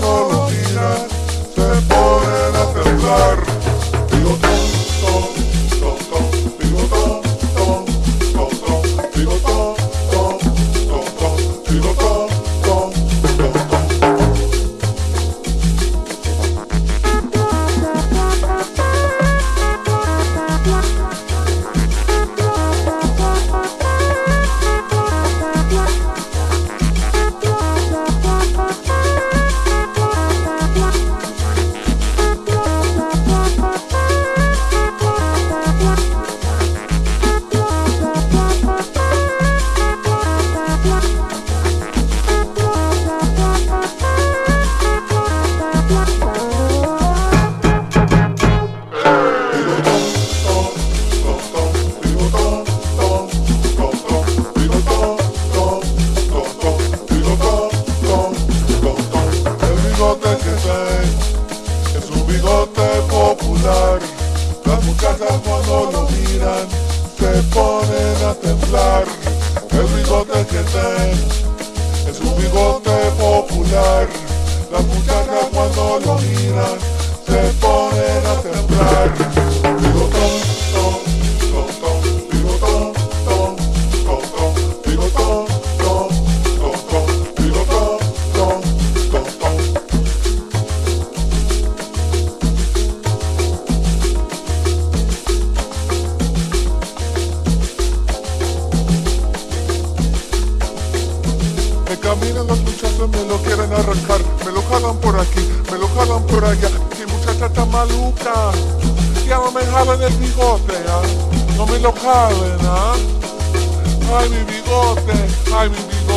I 115.65 115.67
will 115.67 115.75
be 115.75 116.14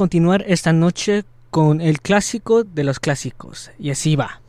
continuar 0.00 0.46
esta 0.48 0.72
noche 0.72 1.24
con 1.50 1.82
el 1.82 2.00
clásico 2.00 2.64
de 2.64 2.84
los 2.84 3.00
clásicos. 3.00 3.70
Y 3.78 3.90
así 3.90 4.16
va. 4.16 4.40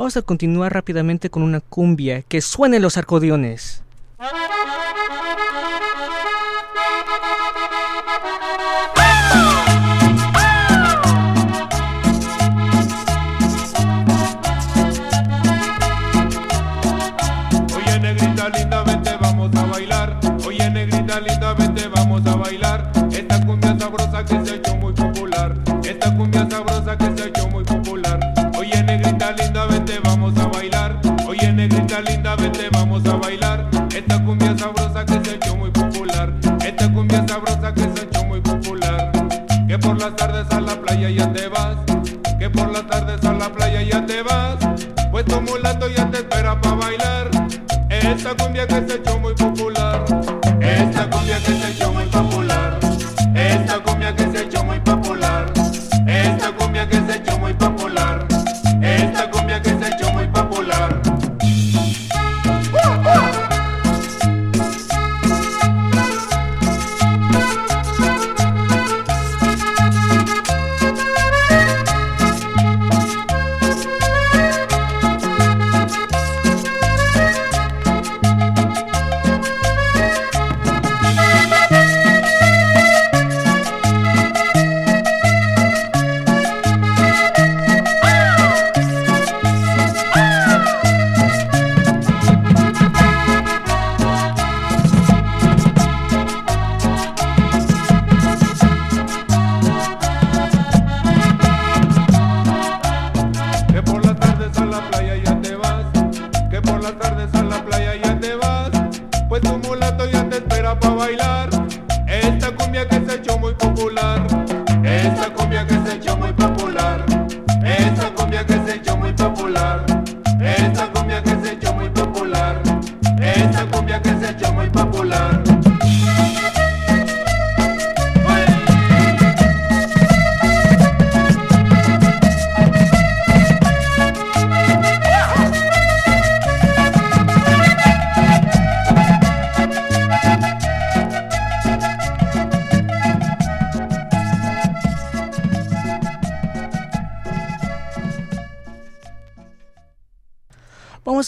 Vamos 0.00 0.16
a 0.16 0.22
continuar 0.22 0.72
rápidamente 0.72 1.28
con 1.28 1.42
una 1.42 1.60
cumbia 1.60 2.22
que 2.22 2.40
suene 2.40 2.80
los 2.80 2.96
arcodiones. 2.96 3.82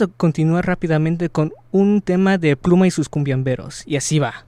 continuar 0.09 0.67
rápidamente 0.67 1.29
con 1.29 1.53
un 1.71 2.03
tema 2.03 2.39
de 2.39 2.57
Pluma 2.57 2.87
y 2.87 2.91
sus 2.91 3.09
cumbiamberos. 3.09 3.83
Y 3.87 3.97
así 3.97 4.19
va. 4.19 4.45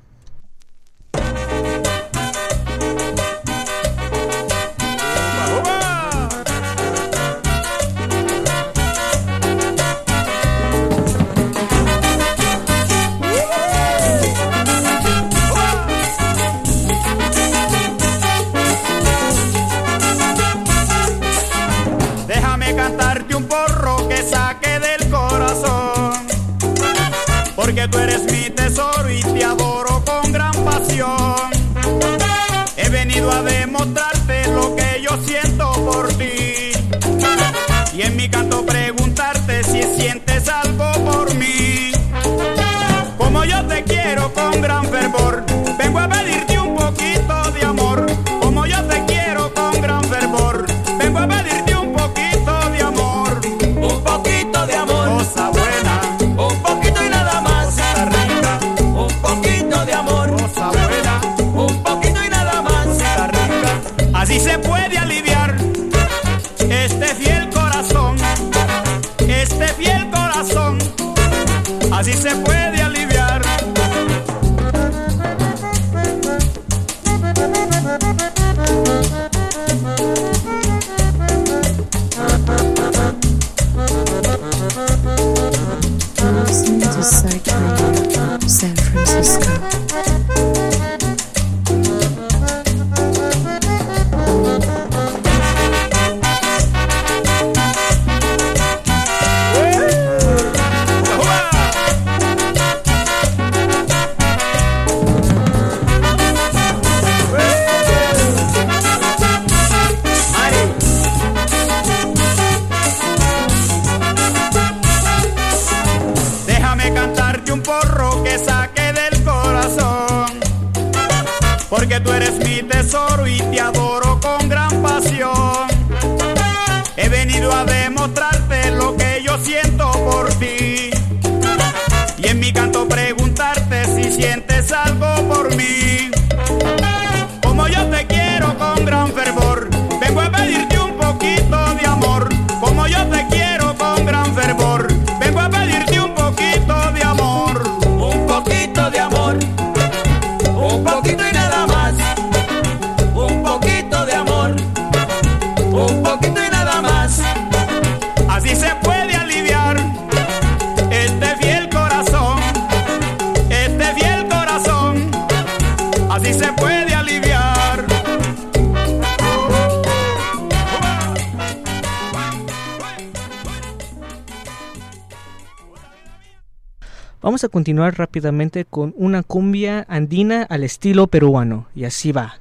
continuar 177.55 177.97
rápidamente 177.97 178.65
con 178.65 178.93
una 178.97 179.23
cumbia 179.23 179.87
andina 179.89 180.43
al 180.43 180.65
estilo 180.65 181.07
peruano. 181.07 181.69
Y 181.77 181.85
así 181.85 182.11
va. 182.11 182.41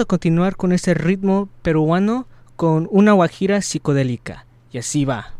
a 0.00 0.04
continuar 0.04 0.56
con 0.56 0.72
este 0.72 0.94
ritmo 0.94 1.48
peruano 1.62 2.26
con 2.56 2.88
una 2.90 3.12
guajira 3.12 3.62
psicodélica. 3.62 4.46
Y 4.72 4.78
así 4.78 5.04
va. 5.04 5.37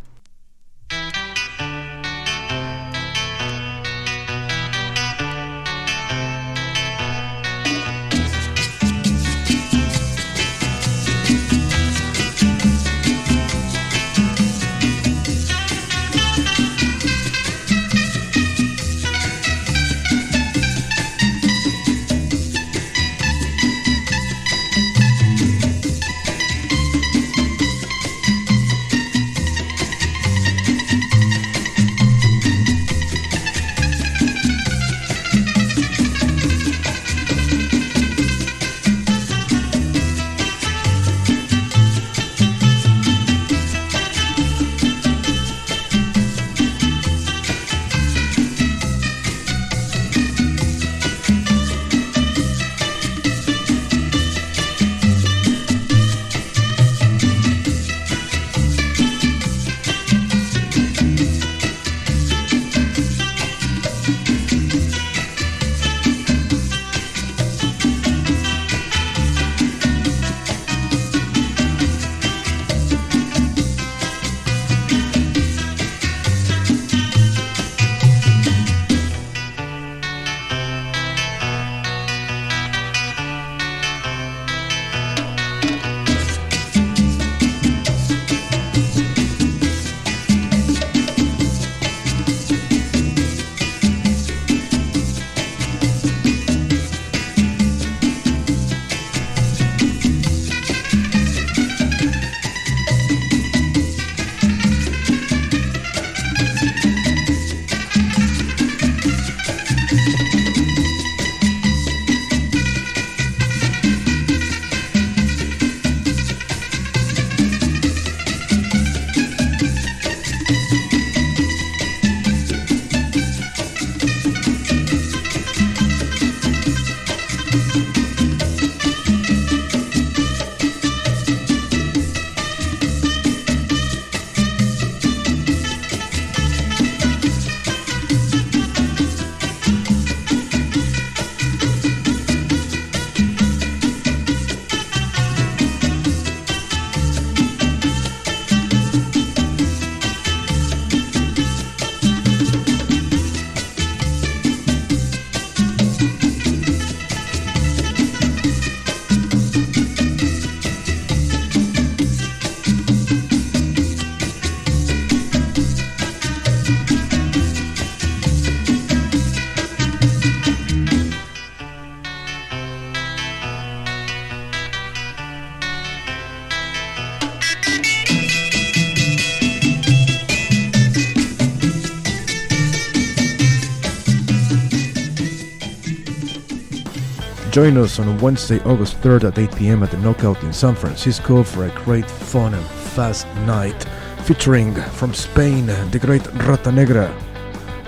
Join 187.59 187.77
us 187.77 187.99
on 187.99 188.17
Wednesday, 188.19 188.61
August 188.61 189.01
3rd 189.01 189.25
at 189.25 189.37
8 189.37 189.57
p.m. 189.57 189.83
at 189.83 189.91
the 189.91 189.97
Knockout 189.97 190.41
in 190.45 190.53
San 190.53 190.77
Francisco 190.77 191.43
for 191.43 191.67
a 191.67 191.71
great 191.83 192.09
fun 192.09 192.55
and 192.55 192.65
fast 192.95 193.27
night 193.47 193.85
featuring 194.23 194.73
from 194.77 195.13
Spain 195.13 195.67
the 195.67 195.99
great 195.99 196.25
Rata 196.45 196.71
Negra, 196.71 197.13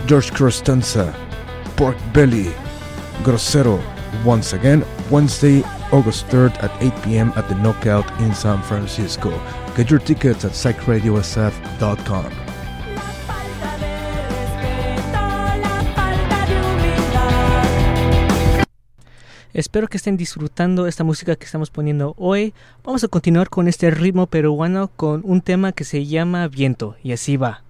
George 0.07 0.33
Costanza, 0.33 1.15
Pork 1.77 1.97
Belly, 2.13 2.53
Grosero. 3.23 3.81
Once 4.25 4.55
again, 4.55 4.85
Wednesday, 5.09 5.63
August 5.93 6.27
3rd 6.27 6.61
at 6.65 6.83
8 6.83 7.03
p.m. 7.05 7.33
at 7.37 7.49
the 7.49 7.55
Knockout 7.55 8.11
in 8.21 8.35
San 8.35 8.61
Francisco. 8.63 9.31
Get 9.77 9.89
your 9.89 10.01
tickets 10.01 10.45
at 10.45 10.51
psychradiosf.com. 10.51 12.40
Espero 19.53 19.89
que 19.89 19.97
estén 19.97 20.17
disfrutando 20.17 20.87
esta 20.87 21.03
música 21.03 21.35
que 21.35 21.45
estamos 21.45 21.71
poniendo 21.71 22.15
hoy. 22.17 22.55
Vamos 22.85 23.03
a 23.03 23.09
continuar 23.09 23.49
con 23.49 23.67
este 23.67 23.91
ritmo 23.91 24.27
peruano 24.27 24.91
con 24.95 25.23
un 25.25 25.41
tema 25.41 25.73
que 25.73 25.85
se 25.85 26.07
llama 26.07 26.47
Viento 26.47 26.97
y 27.03 27.13
así 27.13 27.37
va. 27.37 27.65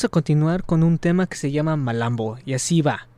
Vamos 0.00 0.08
a 0.08 0.12
continuar 0.12 0.64
con 0.64 0.82
un 0.82 0.96
tema 0.96 1.26
que 1.26 1.36
se 1.36 1.52
llama 1.52 1.76
Malambo 1.76 2.38
y 2.46 2.54
así 2.54 2.80
va. 2.80 3.09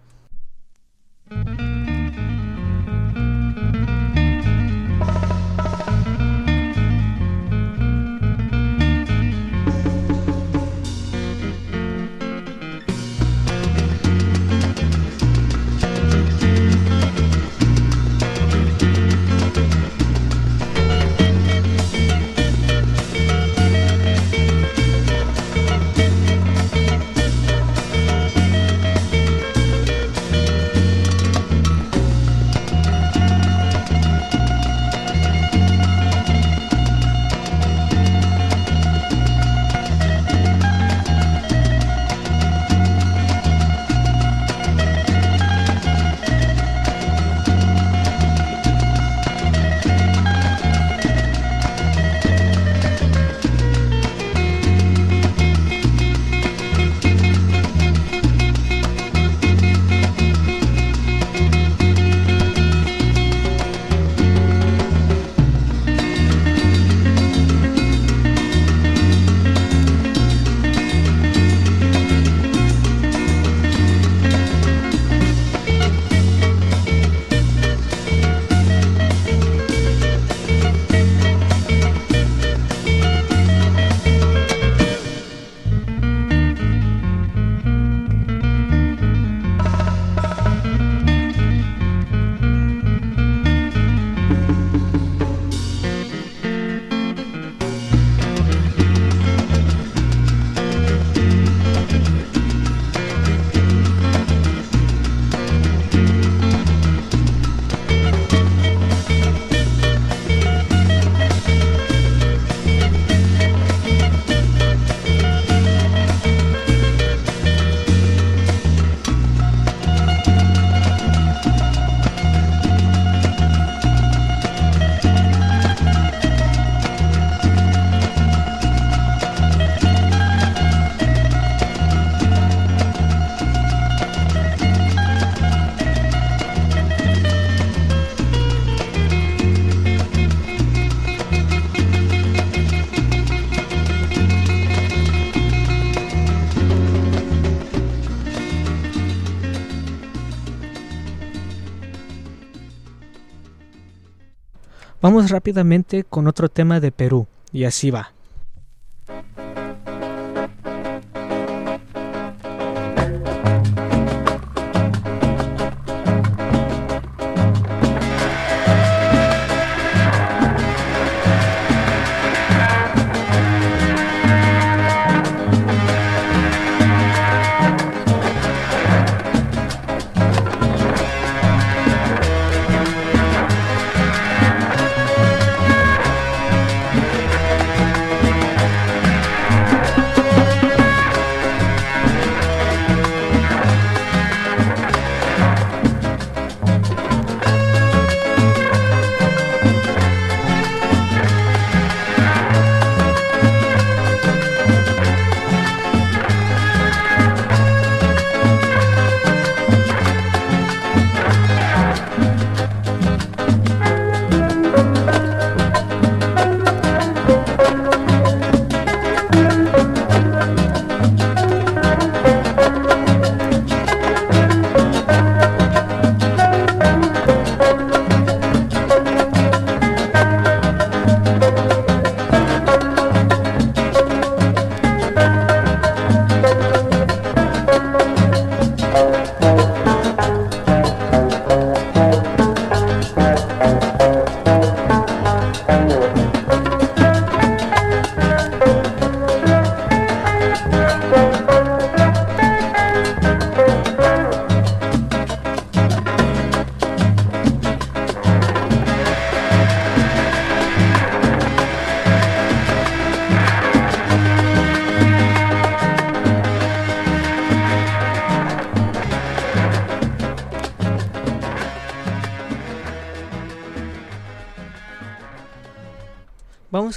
Vamos 155.02 155.30
rápidamente 155.32 156.04
con 156.04 156.28
otro 156.28 156.48
tema 156.48 156.78
de 156.78 156.92
Perú, 156.92 157.26
y 157.52 157.64
así 157.64 157.90
va. 157.90 158.12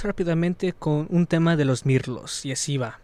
Rápidamente 0.02 0.72
con 0.72 1.06
un 1.10 1.26
tema 1.26 1.56
de 1.56 1.64
los 1.64 1.86
mirlos, 1.86 2.44
y 2.44 2.52
así 2.52 2.76
va. 2.76 3.00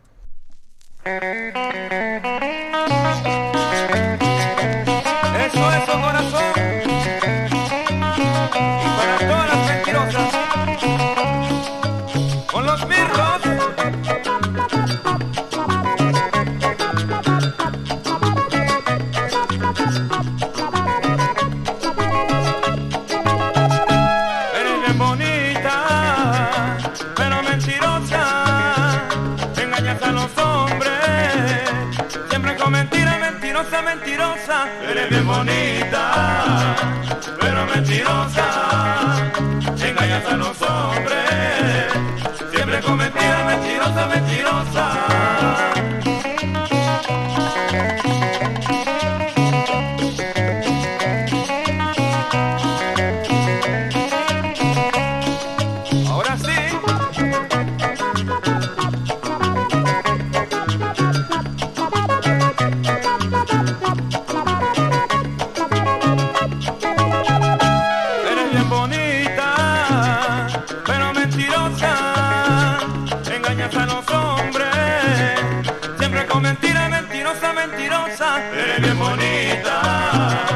mentirosa, 77.66 78.52
eres 78.52 78.80
bien 78.80 78.98
bonita, 78.98 80.46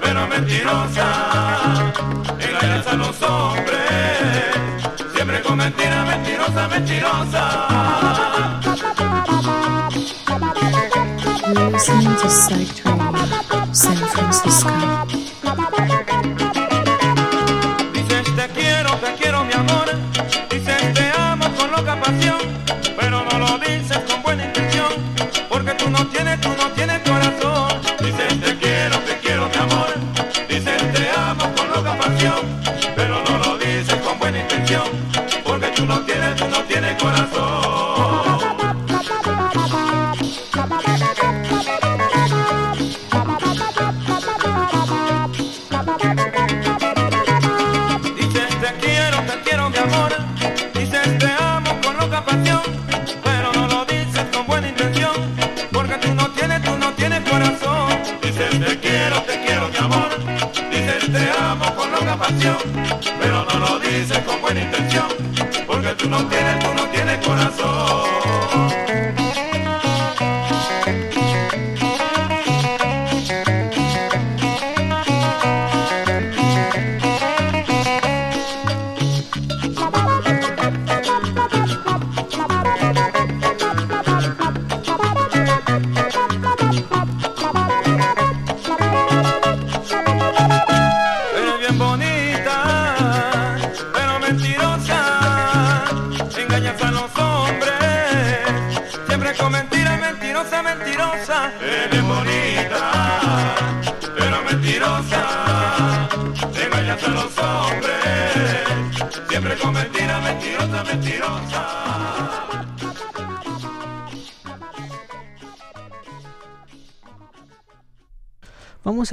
pero 0.00 0.26
mentirosa. 0.26 1.92
Engañas 2.38 2.86
a 2.86 2.94
los 2.94 3.22
hombres, 3.22 4.54
siempre 5.14 5.42
con 5.42 5.56
mentira, 5.58 6.04
mentirosa, 6.04 6.68
mentirosa. 6.68 7.76
You're 11.46 11.78
San 13.72 13.96
Francisco. 13.96 14.85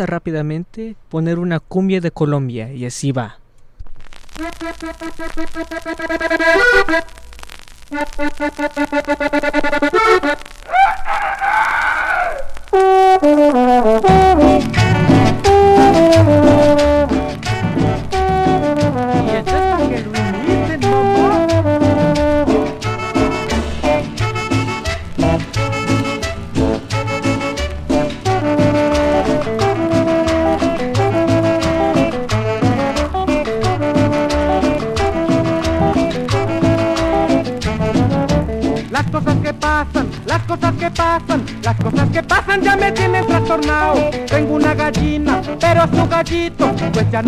Rápidamente 0.06 0.96
poner 1.10 1.40
una 1.40 1.60
cumbia 1.60 2.02
de 2.02 2.12
Colombia 2.12 2.72
y 2.72 2.86
así 2.86 3.12
va. 3.12 3.40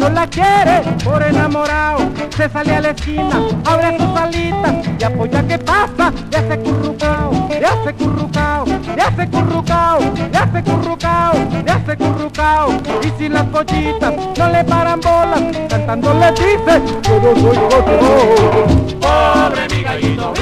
No 0.06 0.12
la 0.12 0.28
quiere 0.28 0.82
por 1.04 1.22
enamorado. 1.24 2.10
Se 2.36 2.50
sale 2.50 2.76
a 2.76 2.82
la 2.82 2.90
esquina, 2.90 3.48
abre 3.66 3.98
sus 3.98 4.18
alitas 4.18 4.74
y 5.00 5.04
apoya 5.04 5.48
que 5.48 5.58
pasa, 5.58 6.14
ya 6.30 6.42
se 6.48 6.60
currucao, 6.60 7.50
ya 7.50 7.72
se 7.84 7.94
currucao, 7.94 8.66
ya 8.98 9.16
se 9.16 9.30
currucao, 9.30 10.00
ya 10.32 10.50
se 10.52 10.64
currucao, 10.64 11.34
ya 11.66 11.86
se 11.86 11.98
currucao. 11.98 12.70
Y 13.04 13.10
si 13.18 13.30
las 13.30 13.46
pollitas 13.46 14.14
no 14.38 14.50
le 14.50 14.64
paran 14.64 15.00
bolas, 15.00 15.42
cantando 15.70 16.14
le 16.14 16.32
dice, 16.32 16.82
yo 17.04 17.36
soy 17.36 17.58
otro. 17.58 18.00
pobre 19.02 19.68
mi 19.70 19.84
gallito 19.84 20.34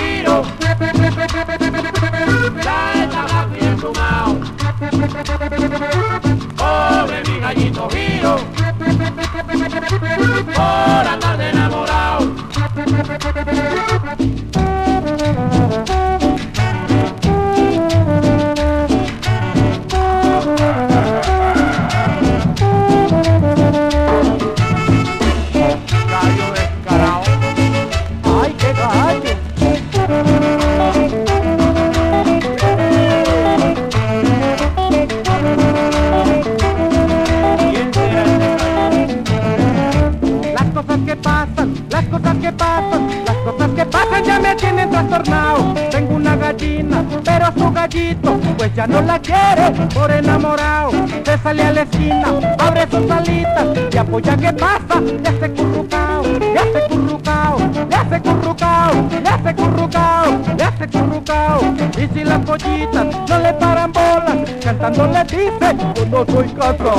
trastornado. 45.13 45.73
Tengo 45.91 46.15
una 46.15 46.35
gallina, 46.35 47.03
pero 47.23 47.45
su 47.57 47.71
gallito, 47.71 48.39
pues 48.57 48.73
ya 48.75 48.87
no 48.87 49.01
la 49.01 49.19
quiere 49.19 49.71
por 49.93 50.11
enamorado. 50.11 50.91
Se 51.25 51.37
sale 51.37 51.63
a 51.63 51.71
la 51.71 51.81
esquina, 51.81 52.27
abre 52.59 52.87
sus 52.89 53.09
alitas 53.09 53.65
y 53.91 53.97
apoya 53.97 54.37
que 54.37 54.53
pasa, 54.53 55.01
ya 55.23 55.31
se 55.39 55.51
currucao, 55.51 56.23
ya 56.55 56.63
se 56.63 56.87
currucao, 56.89 57.57
ya 57.89 58.09
se 58.09 58.21
currucao, 58.21 59.09
ya 59.23 59.39
se 59.43 59.55
currucao, 59.55 60.41
ya 60.57 60.73
se 60.77 60.87
currucao. 60.87 61.61
Y 61.97 62.07
si 62.13 62.23
las 62.23 62.39
pollitas 62.39 63.05
no 63.29 63.39
le 63.39 63.53
paran 63.53 63.91
bolas, 63.91 64.37
cantando 64.63 65.07
le 65.07 65.23
dice, 65.23 65.77
yo 65.95 66.05
no 66.07 66.25
soy 66.33 66.49
casado. 66.49 66.93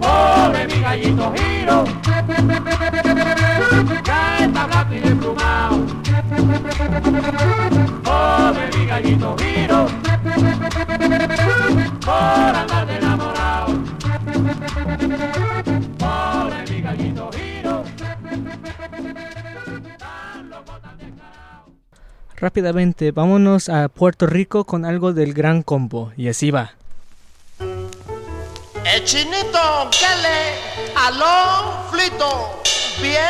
Pobre 0.00 0.66
mi 0.66 0.80
gallito 0.80 1.32
giro. 1.36 1.84
Por 12.04 12.54
andar 12.56 12.86
de 12.86 12.96
enamorado. 12.96 13.72
Pobre 15.98 16.64
mi 16.70 16.80
gallito 16.80 17.30
giro. 17.32 17.84
Rápidamente, 22.36 23.10
vámonos 23.10 23.68
a 23.68 23.88
Puerto 23.88 24.26
Rico 24.26 24.64
con 24.64 24.84
algo 24.84 25.12
del 25.12 25.34
Gran 25.34 25.62
Combo 25.62 26.12
y 26.16 26.28
así 26.28 26.52
va. 26.52 26.74
El 27.58 29.04
chinito 29.04 29.90
que 29.90 30.06
le 30.22 30.54
aló 30.96 31.88
flito, 31.90 32.62
bien 33.02 33.26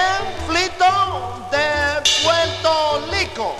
flito 0.46 1.40
de 1.50 2.02
Puerto 2.22 3.00
Rico. 3.10 3.56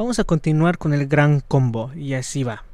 Vamos 0.00 0.18
a 0.18 0.24
continuar 0.24 0.78
con 0.78 0.94
el 0.94 1.06
gran 1.06 1.40
combo 1.40 1.92
y 1.94 2.14
así 2.14 2.42
va. 2.42 2.64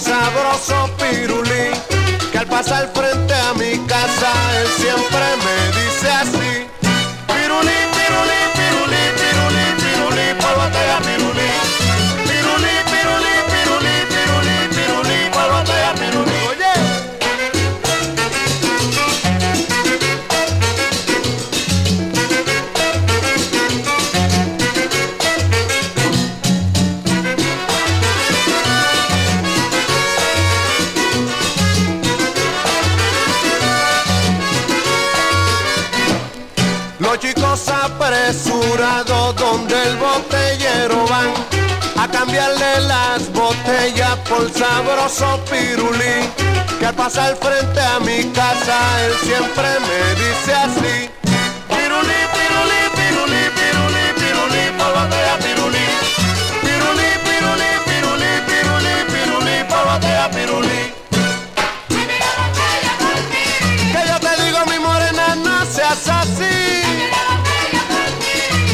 Sabroso 0.00 0.90
pirulí. 0.98 1.70
Que 2.32 2.38
al 2.38 2.46
pasar 2.46 2.90
frente 2.94 3.34
a 3.34 3.54
mi 3.54 3.78
casa, 3.86 4.32
él 4.60 4.68
siempre 4.78 5.09
cambiarle 42.30 42.80
las 42.86 43.32
botellas 43.32 44.16
por 44.28 44.48
sabroso 44.52 45.40
pirulí. 45.50 46.30
Que 46.78 46.86
al 46.86 46.94
pasar 46.94 47.36
frente 47.36 47.80
a 47.80 47.98
mi 47.98 48.22
casa 48.32 48.78
él 49.04 49.12
siempre 49.24 49.68
me 49.80 50.14
dice 50.14 50.54
así. 50.54 51.10
Pirulí, 51.68 52.20
pirulí, 52.36 52.80
pirulí, 52.94 53.42
pirulí, 53.58 54.04
pirulí, 54.20 54.64
por 54.78 54.94
botella 59.92 60.30
pirulí. 60.30 60.94
Que 63.92 64.08
yo 64.08 64.20
te 64.20 64.42
digo 64.44 64.58
mi 64.66 64.78
morena 64.78 65.34
no 65.34 65.60
así. 65.60 66.56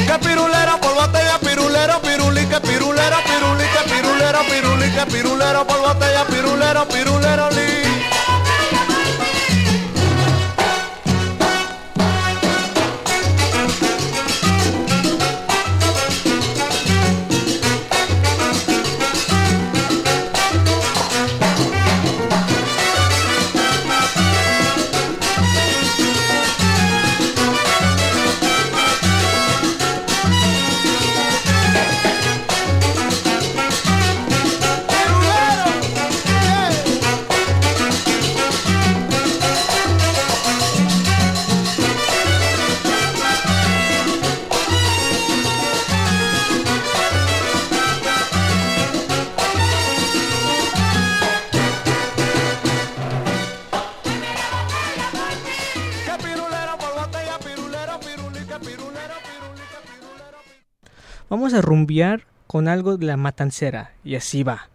Que 0.06 0.18
pirulero 0.20 0.78
por 0.78 0.94
pirulero, 1.40 2.00
pirulero, 4.44 4.44
pirulí, 4.44 4.90
que 4.92 5.06
pirulero 5.10 5.66
por 5.66 5.80
botella, 5.80 6.24
pirulero, 6.26 6.86
pirulero, 6.88 7.50
li. 7.50 8.05
A 61.56 61.62
rumbear 61.62 62.26
con 62.46 62.68
algo 62.68 62.96
de 62.96 63.06
la 63.06 63.16
matancera 63.16 63.92
y 64.04 64.14
así 64.14 64.42
va. 64.42 64.68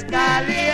fiscalía. 0.00 0.69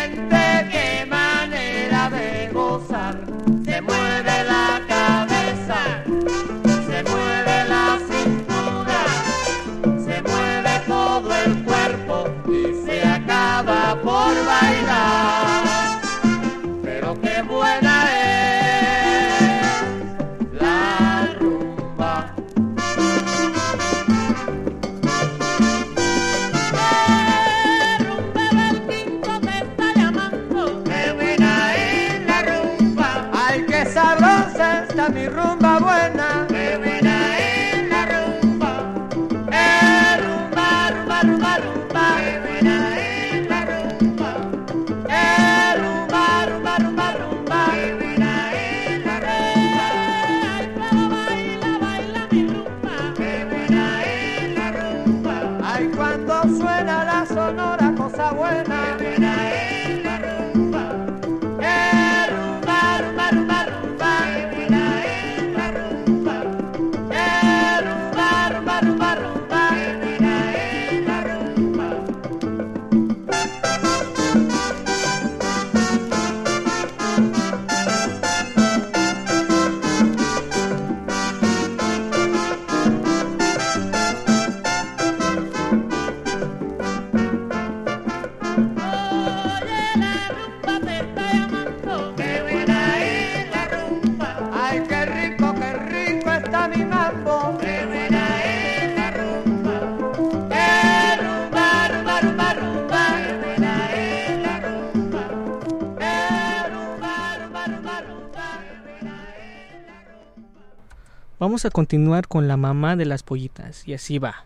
Vamos 111.56 111.64
a 111.64 111.70
continuar 111.70 112.28
con 112.28 112.48
la 112.48 112.58
mamá 112.58 112.96
de 112.96 113.06
las 113.06 113.22
pollitas 113.22 113.88
y 113.88 113.94
así 113.94 114.18
va. 114.18 114.44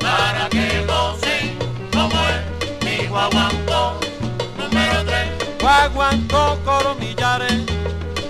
Para 0.00 0.48
que 0.48 0.84
gocen 0.86 1.58
como 1.92 2.16
el 2.28 2.84
mi 2.84 3.06
guaguancó 3.06 4.00
número 4.58 5.04
3. 5.04 5.60
Guaguancó 5.60 6.58
coromillares, 6.64 7.62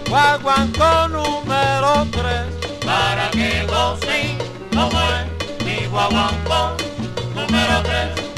guaguancó 0.09 1.09
número 1.09 2.07
3. 2.11 2.85
Para 2.85 3.31
que 3.31 3.67
gocen 3.67 4.39
como 4.75 5.01
es 5.01 5.65
mi 5.65 5.87
guaguancó 5.87 6.77
número 7.35 7.83
3. 7.83 8.32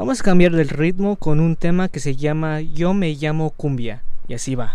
Vamos 0.00 0.22
a 0.22 0.24
cambiar 0.24 0.52
del 0.52 0.70
ritmo 0.70 1.16
con 1.16 1.40
un 1.40 1.56
tema 1.56 1.90
que 1.90 2.00
se 2.00 2.16
llama 2.16 2.62
Yo 2.62 2.94
me 2.94 3.12
llamo 3.12 3.50
cumbia 3.50 4.00
y 4.28 4.32
así 4.32 4.54
va. 4.54 4.74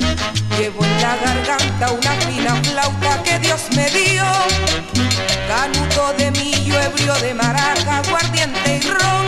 Llevo 0.57 0.83
en 0.85 1.01
la 1.01 1.15
garganta 1.17 1.91
una 1.91 2.11
fina 2.25 2.55
flauta 2.63 3.23
que 3.23 3.39
Dios 3.39 3.61
me 3.75 3.89
dio. 3.89 4.25
Canuto 5.47 6.13
de 6.17 6.31
millo, 6.31 6.79
ebrio 6.79 7.13
de 7.15 7.33
maraca, 7.33 7.97
aguardiente 7.97 8.77
y 8.77 8.87
ron. 8.87 9.25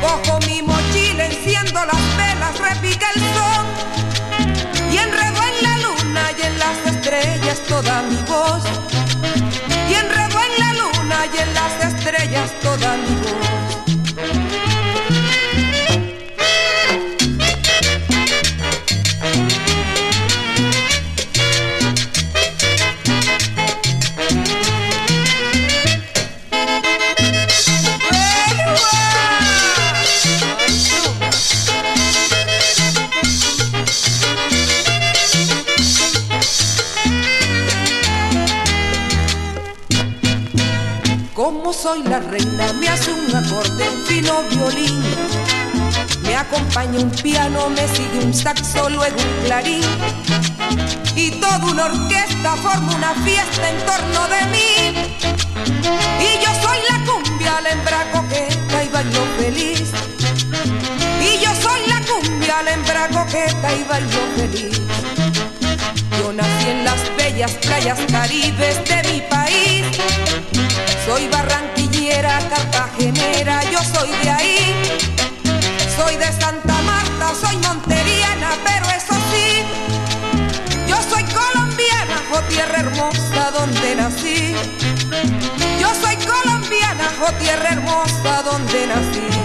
Cojo 0.00 0.38
mi 0.46 0.62
mochila, 0.62 1.26
enciendo 1.26 1.84
las 1.84 2.16
velas, 2.16 2.58
repica 2.58 3.06
el 3.14 3.20
son. 3.34 3.66
Y 4.92 4.96
enredo 4.96 5.40
en 5.50 5.62
la 5.62 5.78
luna 5.78 6.22
y 6.36 6.46
en 6.46 6.58
las 6.58 6.78
estrellas 6.86 7.58
toda 7.68 8.02
mi 8.02 8.16
voz. 8.28 8.64
Y 9.88 9.94
enredo 9.94 10.38
en 10.48 10.58
la 10.58 10.72
luna 10.74 11.16
y 11.32 11.38
en 11.42 11.54
las 11.54 11.92
estrellas 11.92 12.50
toda 12.60 12.96
mi 12.96 13.14
voz. 13.22 13.47
Soy 41.80 42.02
la 42.02 42.18
reina, 42.18 42.72
me 42.72 42.88
hace 42.88 43.12
un 43.12 43.36
acorde 43.36 43.88
un 43.88 44.04
fino 44.06 44.42
violín. 44.50 45.00
Me 46.22 46.34
acompaña 46.34 46.98
un 46.98 47.10
piano, 47.10 47.70
me 47.70 47.86
sigue 47.88 48.24
un 48.24 48.34
saxo, 48.34 48.90
luego 48.90 49.16
un 49.16 49.44
clarín. 49.44 49.82
y 51.14 51.30
toda 51.30 51.58
una 51.58 51.84
orquesta 51.84 52.56
forma 52.56 52.96
una 52.96 53.14
fiesta 53.24 53.70
en 53.70 53.76
torno 53.86 54.28
de 54.34 54.44
mí. 54.54 55.08
Y 56.18 56.44
yo 56.44 56.50
soy 56.62 56.78
la 56.90 56.98
cumbia, 57.06 57.60
la 57.60 57.70
hembra 57.70 58.10
coqueta 58.10 58.82
y 58.82 58.88
bailo 58.88 59.24
feliz. 59.38 59.92
Y 61.20 61.44
yo 61.44 61.50
soy 61.62 61.80
la 61.86 62.00
cumbia, 62.10 62.62
la 62.62 62.72
hembra 62.72 63.08
coqueta 63.08 63.72
y 63.72 63.84
bailo 63.84 64.20
feliz. 64.36 64.80
Yo 66.18 66.32
nací 66.32 66.70
en 66.70 66.84
las 66.84 67.16
bellas 67.16 67.52
playas 67.52 67.98
caribes 68.10 68.84
de 68.84 69.12
mi 69.12 69.20
país. 69.20 69.77
Soy 71.08 71.26
barranquillera, 71.28 72.38
cartagenera, 72.50 73.64
yo 73.70 73.78
soy 73.82 74.10
de 74.22 74.28
ahí. 74.28 74.74
Soy 75.96 76.16
de 76.16 76.30
Santa 76.38 76.82
Marta, 76.82 77.32
soy 77.34 77.56
monteriana, 77.56 78.50
pero 78.62 78.84
eso 78.90 79.14
sí, 79.32 79.64
yo 80.86 80.96
soy 81.08 81.24
colombiana, 81.24 82.22
oh 82.34 82.42
tierra 82.50 82.80
hermosa 82.80 83.50
donde 83.52 83.94
nací. 83.96 84.54
Yo 85.80 85.88
soy 85.94 86.16
colombiana, 86.26 87.10
oh 87.26 87.32
tierra 87.42 87.70
hermosa 87.70 88.42
donde 88.42 88.86
nací. 88.86 89.37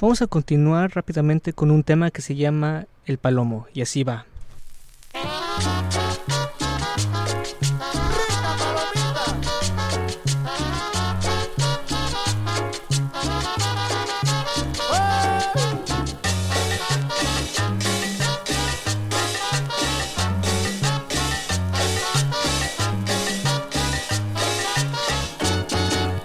Vamos 0.00 0.22
a 0.22 0.26
continuar 0.26 0.92
rápidamente 0.94 1.52
con 1.52 1.70
un 1.70 1.82
tema 1.82 2.10
que 2.10 2.22
se 2.22 2.34
llama 2.34 2.86
El 3.04 3.18
Palomo, 3.18 3.66
y 3.74 3.82
así 3.82 4.02
va. 4.02 4.24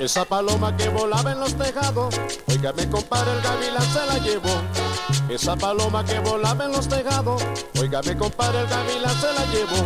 Esa 0.06 0.23
paloma 0.23 0.77
que 0.77 0.88
volaba 0.90 1.32
en 1.32 1.40
los 1.40 1.56
tejados, 1.56 2.14
oígame 2.48 2.88
compadre, 2.91 3.32
el 3.32 3.41
gavilán 3.41 3.91
se 3.91 4.06
la 4.06 4.18
llevó. 4.19 4.61
Esa 5.30 5.56
paloma 5.56 6.06
que 6.06 6.19
volaba 6.19 6.65
en 6.65 6.73
los 6.73 6.88
tejados, 6.88 7.41
oígame 7.80 8.15
compadre, 8.15 8.60
el 8.60 8.68
gavilán 8.68 9.19
se 9.19 9.34
la 9.34 9.45
llevó. 9.48 9.82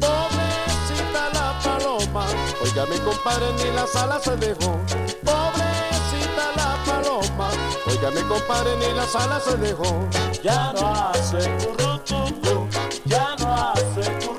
Pobrecita 0.00 1.28
la 1.34 1.60
paloma, 1.62 2.24
oígame 2.62 2.96
compadre, 3.00 3.52
ni 3.58 3.70
las 3.76 3.94
alas 3.94 4.22
se 4.22 4.36
dejó. 4.38 4.80
Pobrecita 5.22 6.46
la 6.56 6.82
paloma, 6.86 7.50
oígame 7.88 8.22
compadre, 8.22 8.74
ni 8.78 8.96
las 8.96 9.14
alas 9.16 9.42
se 9.44 9.56
dejó. 9.58 10.08
Ya 10.42 10.72
no 10.72 10.94
hace 10.94 11.40
currucucú, 11.58 12.68
ya 13.04 13.36
no 13.38 13.54
hace 13.54 14.37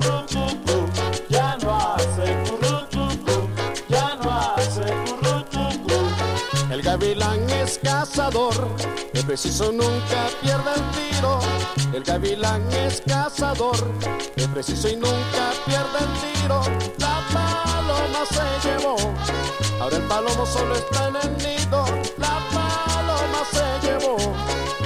es 7.70 7.78
cazador, 7.78 8.54
el 9.14 9.24
preciso 9.24 9.70
nunca 9.70 10.20
pierde 10.42 10.70
el 10.74 10.82
tiro. 10.90 11.38
El 11.92 12.02
gavilán 12.02 12.62
es 12.72 13.00
cazador, 13.06 13.76
el 14.36 14.48
preciso 14.48 14.88
y 14.88 14.96
nunca 14.96 15.52
pierde 15.66 15.98
el 16.00 16.12
tiro. 16.20 16.62
La 16.98 17.22
paloma 17.32 18.22
se 18.28 18.68
llevó, 18.68 18.96
ahora 19.80 19.96
el 19.96 20.02
palomo 20.02 20.46
solo 20.46 20.74
está 20.74 21.08
en 21.08 21.16
el 21.16 21.36
nido. 21.38 21.84
La 22.18 22.40
paloma 22.50 23.40
se 23.52 23.86
llevó, 23.86 24.16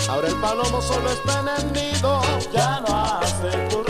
ahora 0.08 0.28
el 0.28 0.36
palomo 0.36 0.82
solo 0.82 1.10
está 1.10 1.40
en 1.40 1.48
el 1.48 1.72
nido. 1.72 2.20
Ya 2.52 2.80
no 2.86 2.94
hace 2.94 3.83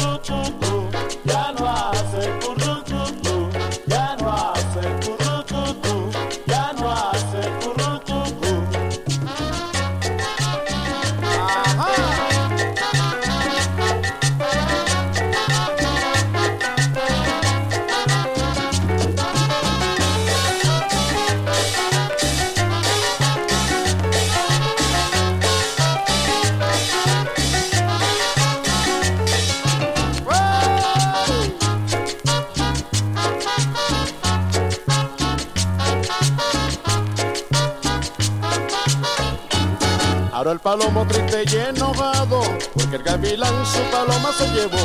el 40.55 40.60
palomo 40.60 41.05
triste 41.09 41.43
y 41.51 41.56
enojado, 41.56 42.40
porque 42.74 42.97
el 42.97 43.02
gavilán 43.02 43.66
su 43.66 43.81
paloma 43.90 44.31
se 44.39 44.47
llevó. 44.51 44.78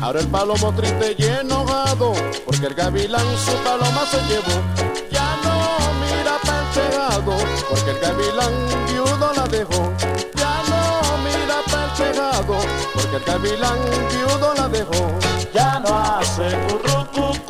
Ahora 0.00 0.20
el 0.20 0.28
palomo 0.28 0.72
triste 0.74 1.16
y 1.18 1.24
enojado, 1.24 2.12
porque 2.46 2.66
el 2.66 2.74
gavilán 2.74 3.26
su 3.44 3.52
paloma 3.64 4.06
se 4.08 4.18
llevó. 4.28 4.54
Ya 5.10 5.36
no 5.42 5.56
mira 6.02 6.38
para 6.44 6.60
el 6.60 6.70
tejado, 6.70 7.36
porque 7.68 7.90
el 7.90 7.98
gavilán 7.98 8.52
viudo 8.86 9.32
la 9.34 9.46
dejó. 9.48 9.92
Ya 10.36 10.62
no 10.70 11.18
mira 11.24 11.56
para 11.66 11.84
el 11.84 11.92
tejado, 11.94 12.56
porque 12.94 13.16
el 13.16 13.24
gavilán 13.24 13.78
viudo 14.08 14.54
la 14.54 14.68
dejó. 14.68 15.18
Ya 15.52 15.80
no 15.80 15.98
hace 15.98 16.56
currucucú, 16.68 17.41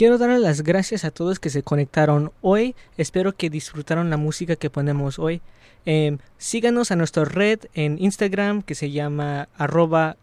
Quiero 0.00 0.16
darles 0.16 0.40
las 0.40 0.62
gracias 0.62 1.04
a 1.04 1.10
todos 1.10 1.38
que 1.38 1.50
se 1.50 1.62
conectaron 1.62 2.32
hoy. 2.40 2.74
Espero 2.96 3.34
que 3.34 3.50
disfrutaron 3.50 4.08
la 4.08 4.16
música 4.16 4.56
que 4.56 4.70
ponemos 4.70 5.18
hoy. 5.18 5.42
Em, 5.84 6.16
síganos 6.38 6.90
a 6.90 6.96
nuestra 6.96 7.26
red 7.26 7.60
en 7.74 8.02
Instagram 8.02 8.62
que 8.62 8.74
se 8.74 8.90
llama 8.90 9.50
arroba 9.58 10.16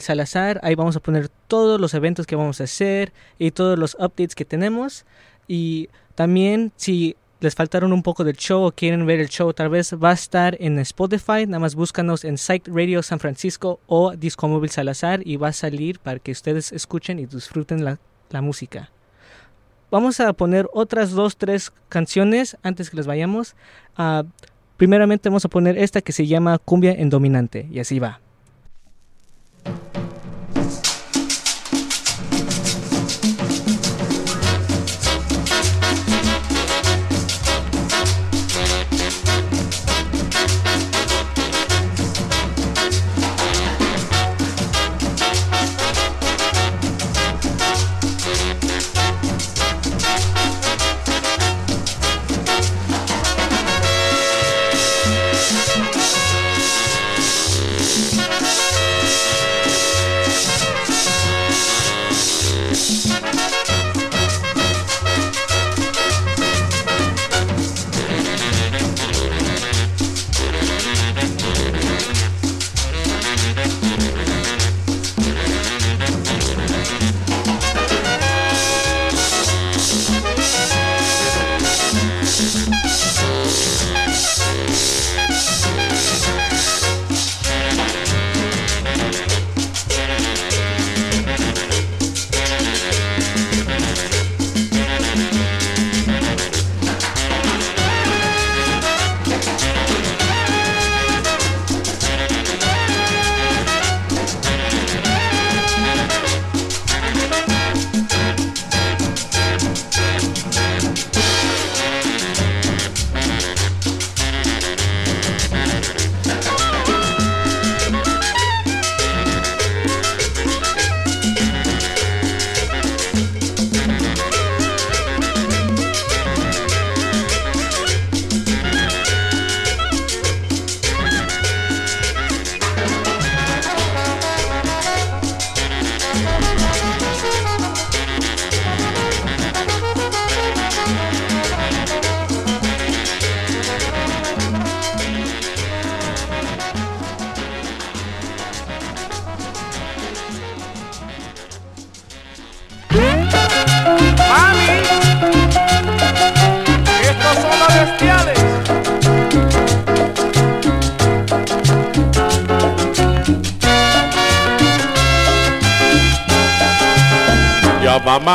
salazar. 0.00 0.60
Ahí 0.62 0.74
vamos 0.74 0.96
a 0.96 1.00
poner 1.00 1.30
todos 1.48 1.80
los 1.80 1.94
eventos 1.94 2.26
que 2.26 2.36
vamos 2.36 2.60
a 2.60 2.64
hacer 2.64 3.14
y 3.38 3.52
todos 3.52 3.78
los 3.78 3.94
updates 3.94 4.34
que 4.34 4.44
tenemos. 4.44 5.06
Y 5.48 5.88
también 6.16 6.72
si 6.76 7.16
les 7.40 7.54
faltaron 7.54 7.94
un 7.94 8.02
poco 8.02 8.24
del 8.24 8.36
show 8.36 8.62
o 8.62 8.72
quieren 8.72 9.06
ver 9.06 9.20
el 9.20 9.30
show, 9.30 9.54
tal 9.54 9.70
vez 9.70 9.94
va 9.94 10.10
a 10.10 10.12
estar 10.12 10.54
en 10.60 10.78
Spotify. 10.80 11.46
Nada 11.46 11.60
más 11.60 11.76
búscanos 11.76 12.26
en 12.26 12.36
Site 12.36 12.70
Radio 12.70 13.02
San 13.02 13.20
Francisco 13.20 13.80
o 13.86 14.14
Discomóvil 14.14 14.68
Salazar 14.68 15.26
y 15.26 15.38
va 15.38 15.48
a 15.48 15.54
salir 15.54 15.98
para 15.98 16.18
que 16.18 16.32
ustedes 16.32 16.72
escuchen 16.72 17.18
y 17.18 17.24
disfruten 17.24 17.82
la 17.82 18.42
música. 18.42 18.90
Vamos 19.94 20.18
a 20.18 20.32
poner 20.32 20.68
otras 20.72 21.12
dos, 21.12 21.36
tres 21.36 21.72
canciones 21.88 22.56
antes 22.64 22.90
que 22.90 22.96
les 22.96 23.06
vayamos. 23.06 23.54
Ah, 23.96 24.24
primeramente 24.76 25.28
vamos 25.28 25.44
a 25.44 25.48
poner 25.48 25.78
esta 25.78 26.00
que 26.00 26.10
se 26.10 26.26
llama 26.26 26.58
Cumbia 26.58 26.90
en 26.90 27.10
Dominante 27.10 27.68
y 27.70 27.78
así 27.78 28.00
va. 28.00 28.18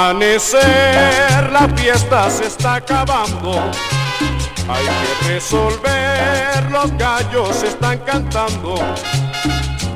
amanecer, 0.10 1.52
la 1.52 1.68
fiesta 1.76 2.30
se 2.32 2.46
está 2.46 2.76
acabando. 2.76 3.72
Hay 4.68 4.86
que 4.86 5.34
resolver, 5.34 6.72
los 6.72 6.92
gallos 6.98 7.64
están 7.64 8.00
cantando. 8.00 8.76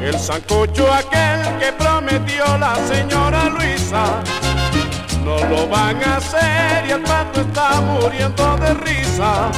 El 0.01 0.19
sancocho 0.19 0.91
aquel 0.93 1.57
que 1.57 1.71
prometió 1.73 2.45
la 2.57 2.75
señora 2.87 3.45
Luisa, 3.45 4.21
no 5.23 5.37
lo 5.45 5.67
van 5.67 6.03
a 6.03 6.17
hacer 6.17 6.85
y 6.87 6.91
el 6.91 7.01
pato 7.01 7.41
está 7.41 7.81
muriendo 7.81 8.57
de 8.57 8.73
risa. 8.75 9.49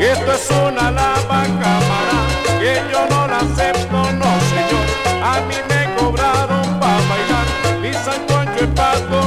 Esto 0.00 0.32
es 0.32 0.50
una 0.50 0.90
lava 0.90 1.44
cámara, 1.62 2.18
que 2.58 2.82
yo 2.90 3.06
no 3.10 3.28
la 3.28 3.36
acepto, 3.36 4.12
no 4.12 4.30
señor. 4.50 4.86
A 5.22 5.40
mí 5.42 5.54
me 5.68 5.94
cobraron 5.94 6.80
para 6.80 7.00
bailar, 7.08 7.78
mi 7.80 7.92
sancocho 7.92 8.64
es 8.64 8.70
pato. 8.74 9.21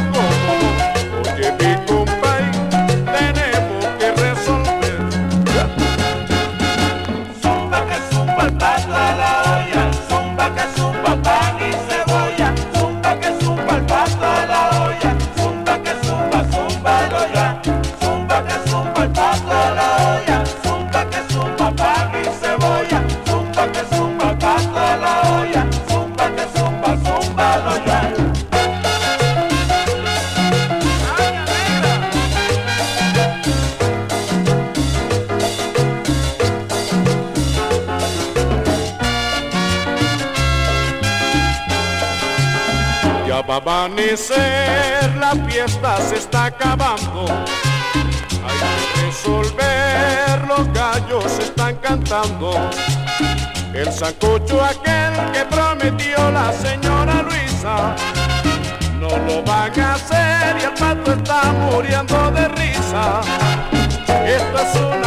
amanecer, 44.16 45.16
la 45.18 45.36
fiesta 45.46 45.98
se 46.02 46.16
está 46.16 46.46
acabando. 46.46 47.26
Hay 48.46 48.58
que 48.94 49.06
resolver, 49.06 50.48
los 50.48 50.72
gallos 50.74 51.40
están 51.40 51.76
cantando. 51.78 52.70
El 53.74 53.92
sancocho 53.92 54.64
aquel 54.64 55.32
que 55.34 55.44
prometió 55.46 56.32
la 56.32 56.54
señora 56.54 57.24
Luisa, 57.24 57.96
no 59.00 59.10
lo 59.10 59.44
van 59.44 59.78
a 59.80 59.94
hacer 59.96 60.58
y 60.62 60.64
el 60.64 60.74
pato 60.74 61.14
está 61.14 61.52
muriendo 61.52 62.32
de 62.32 62.48
risa. 62.50 63.22
Esta 64.08 64.62
es 64.62 64.76
una 64.76 65.05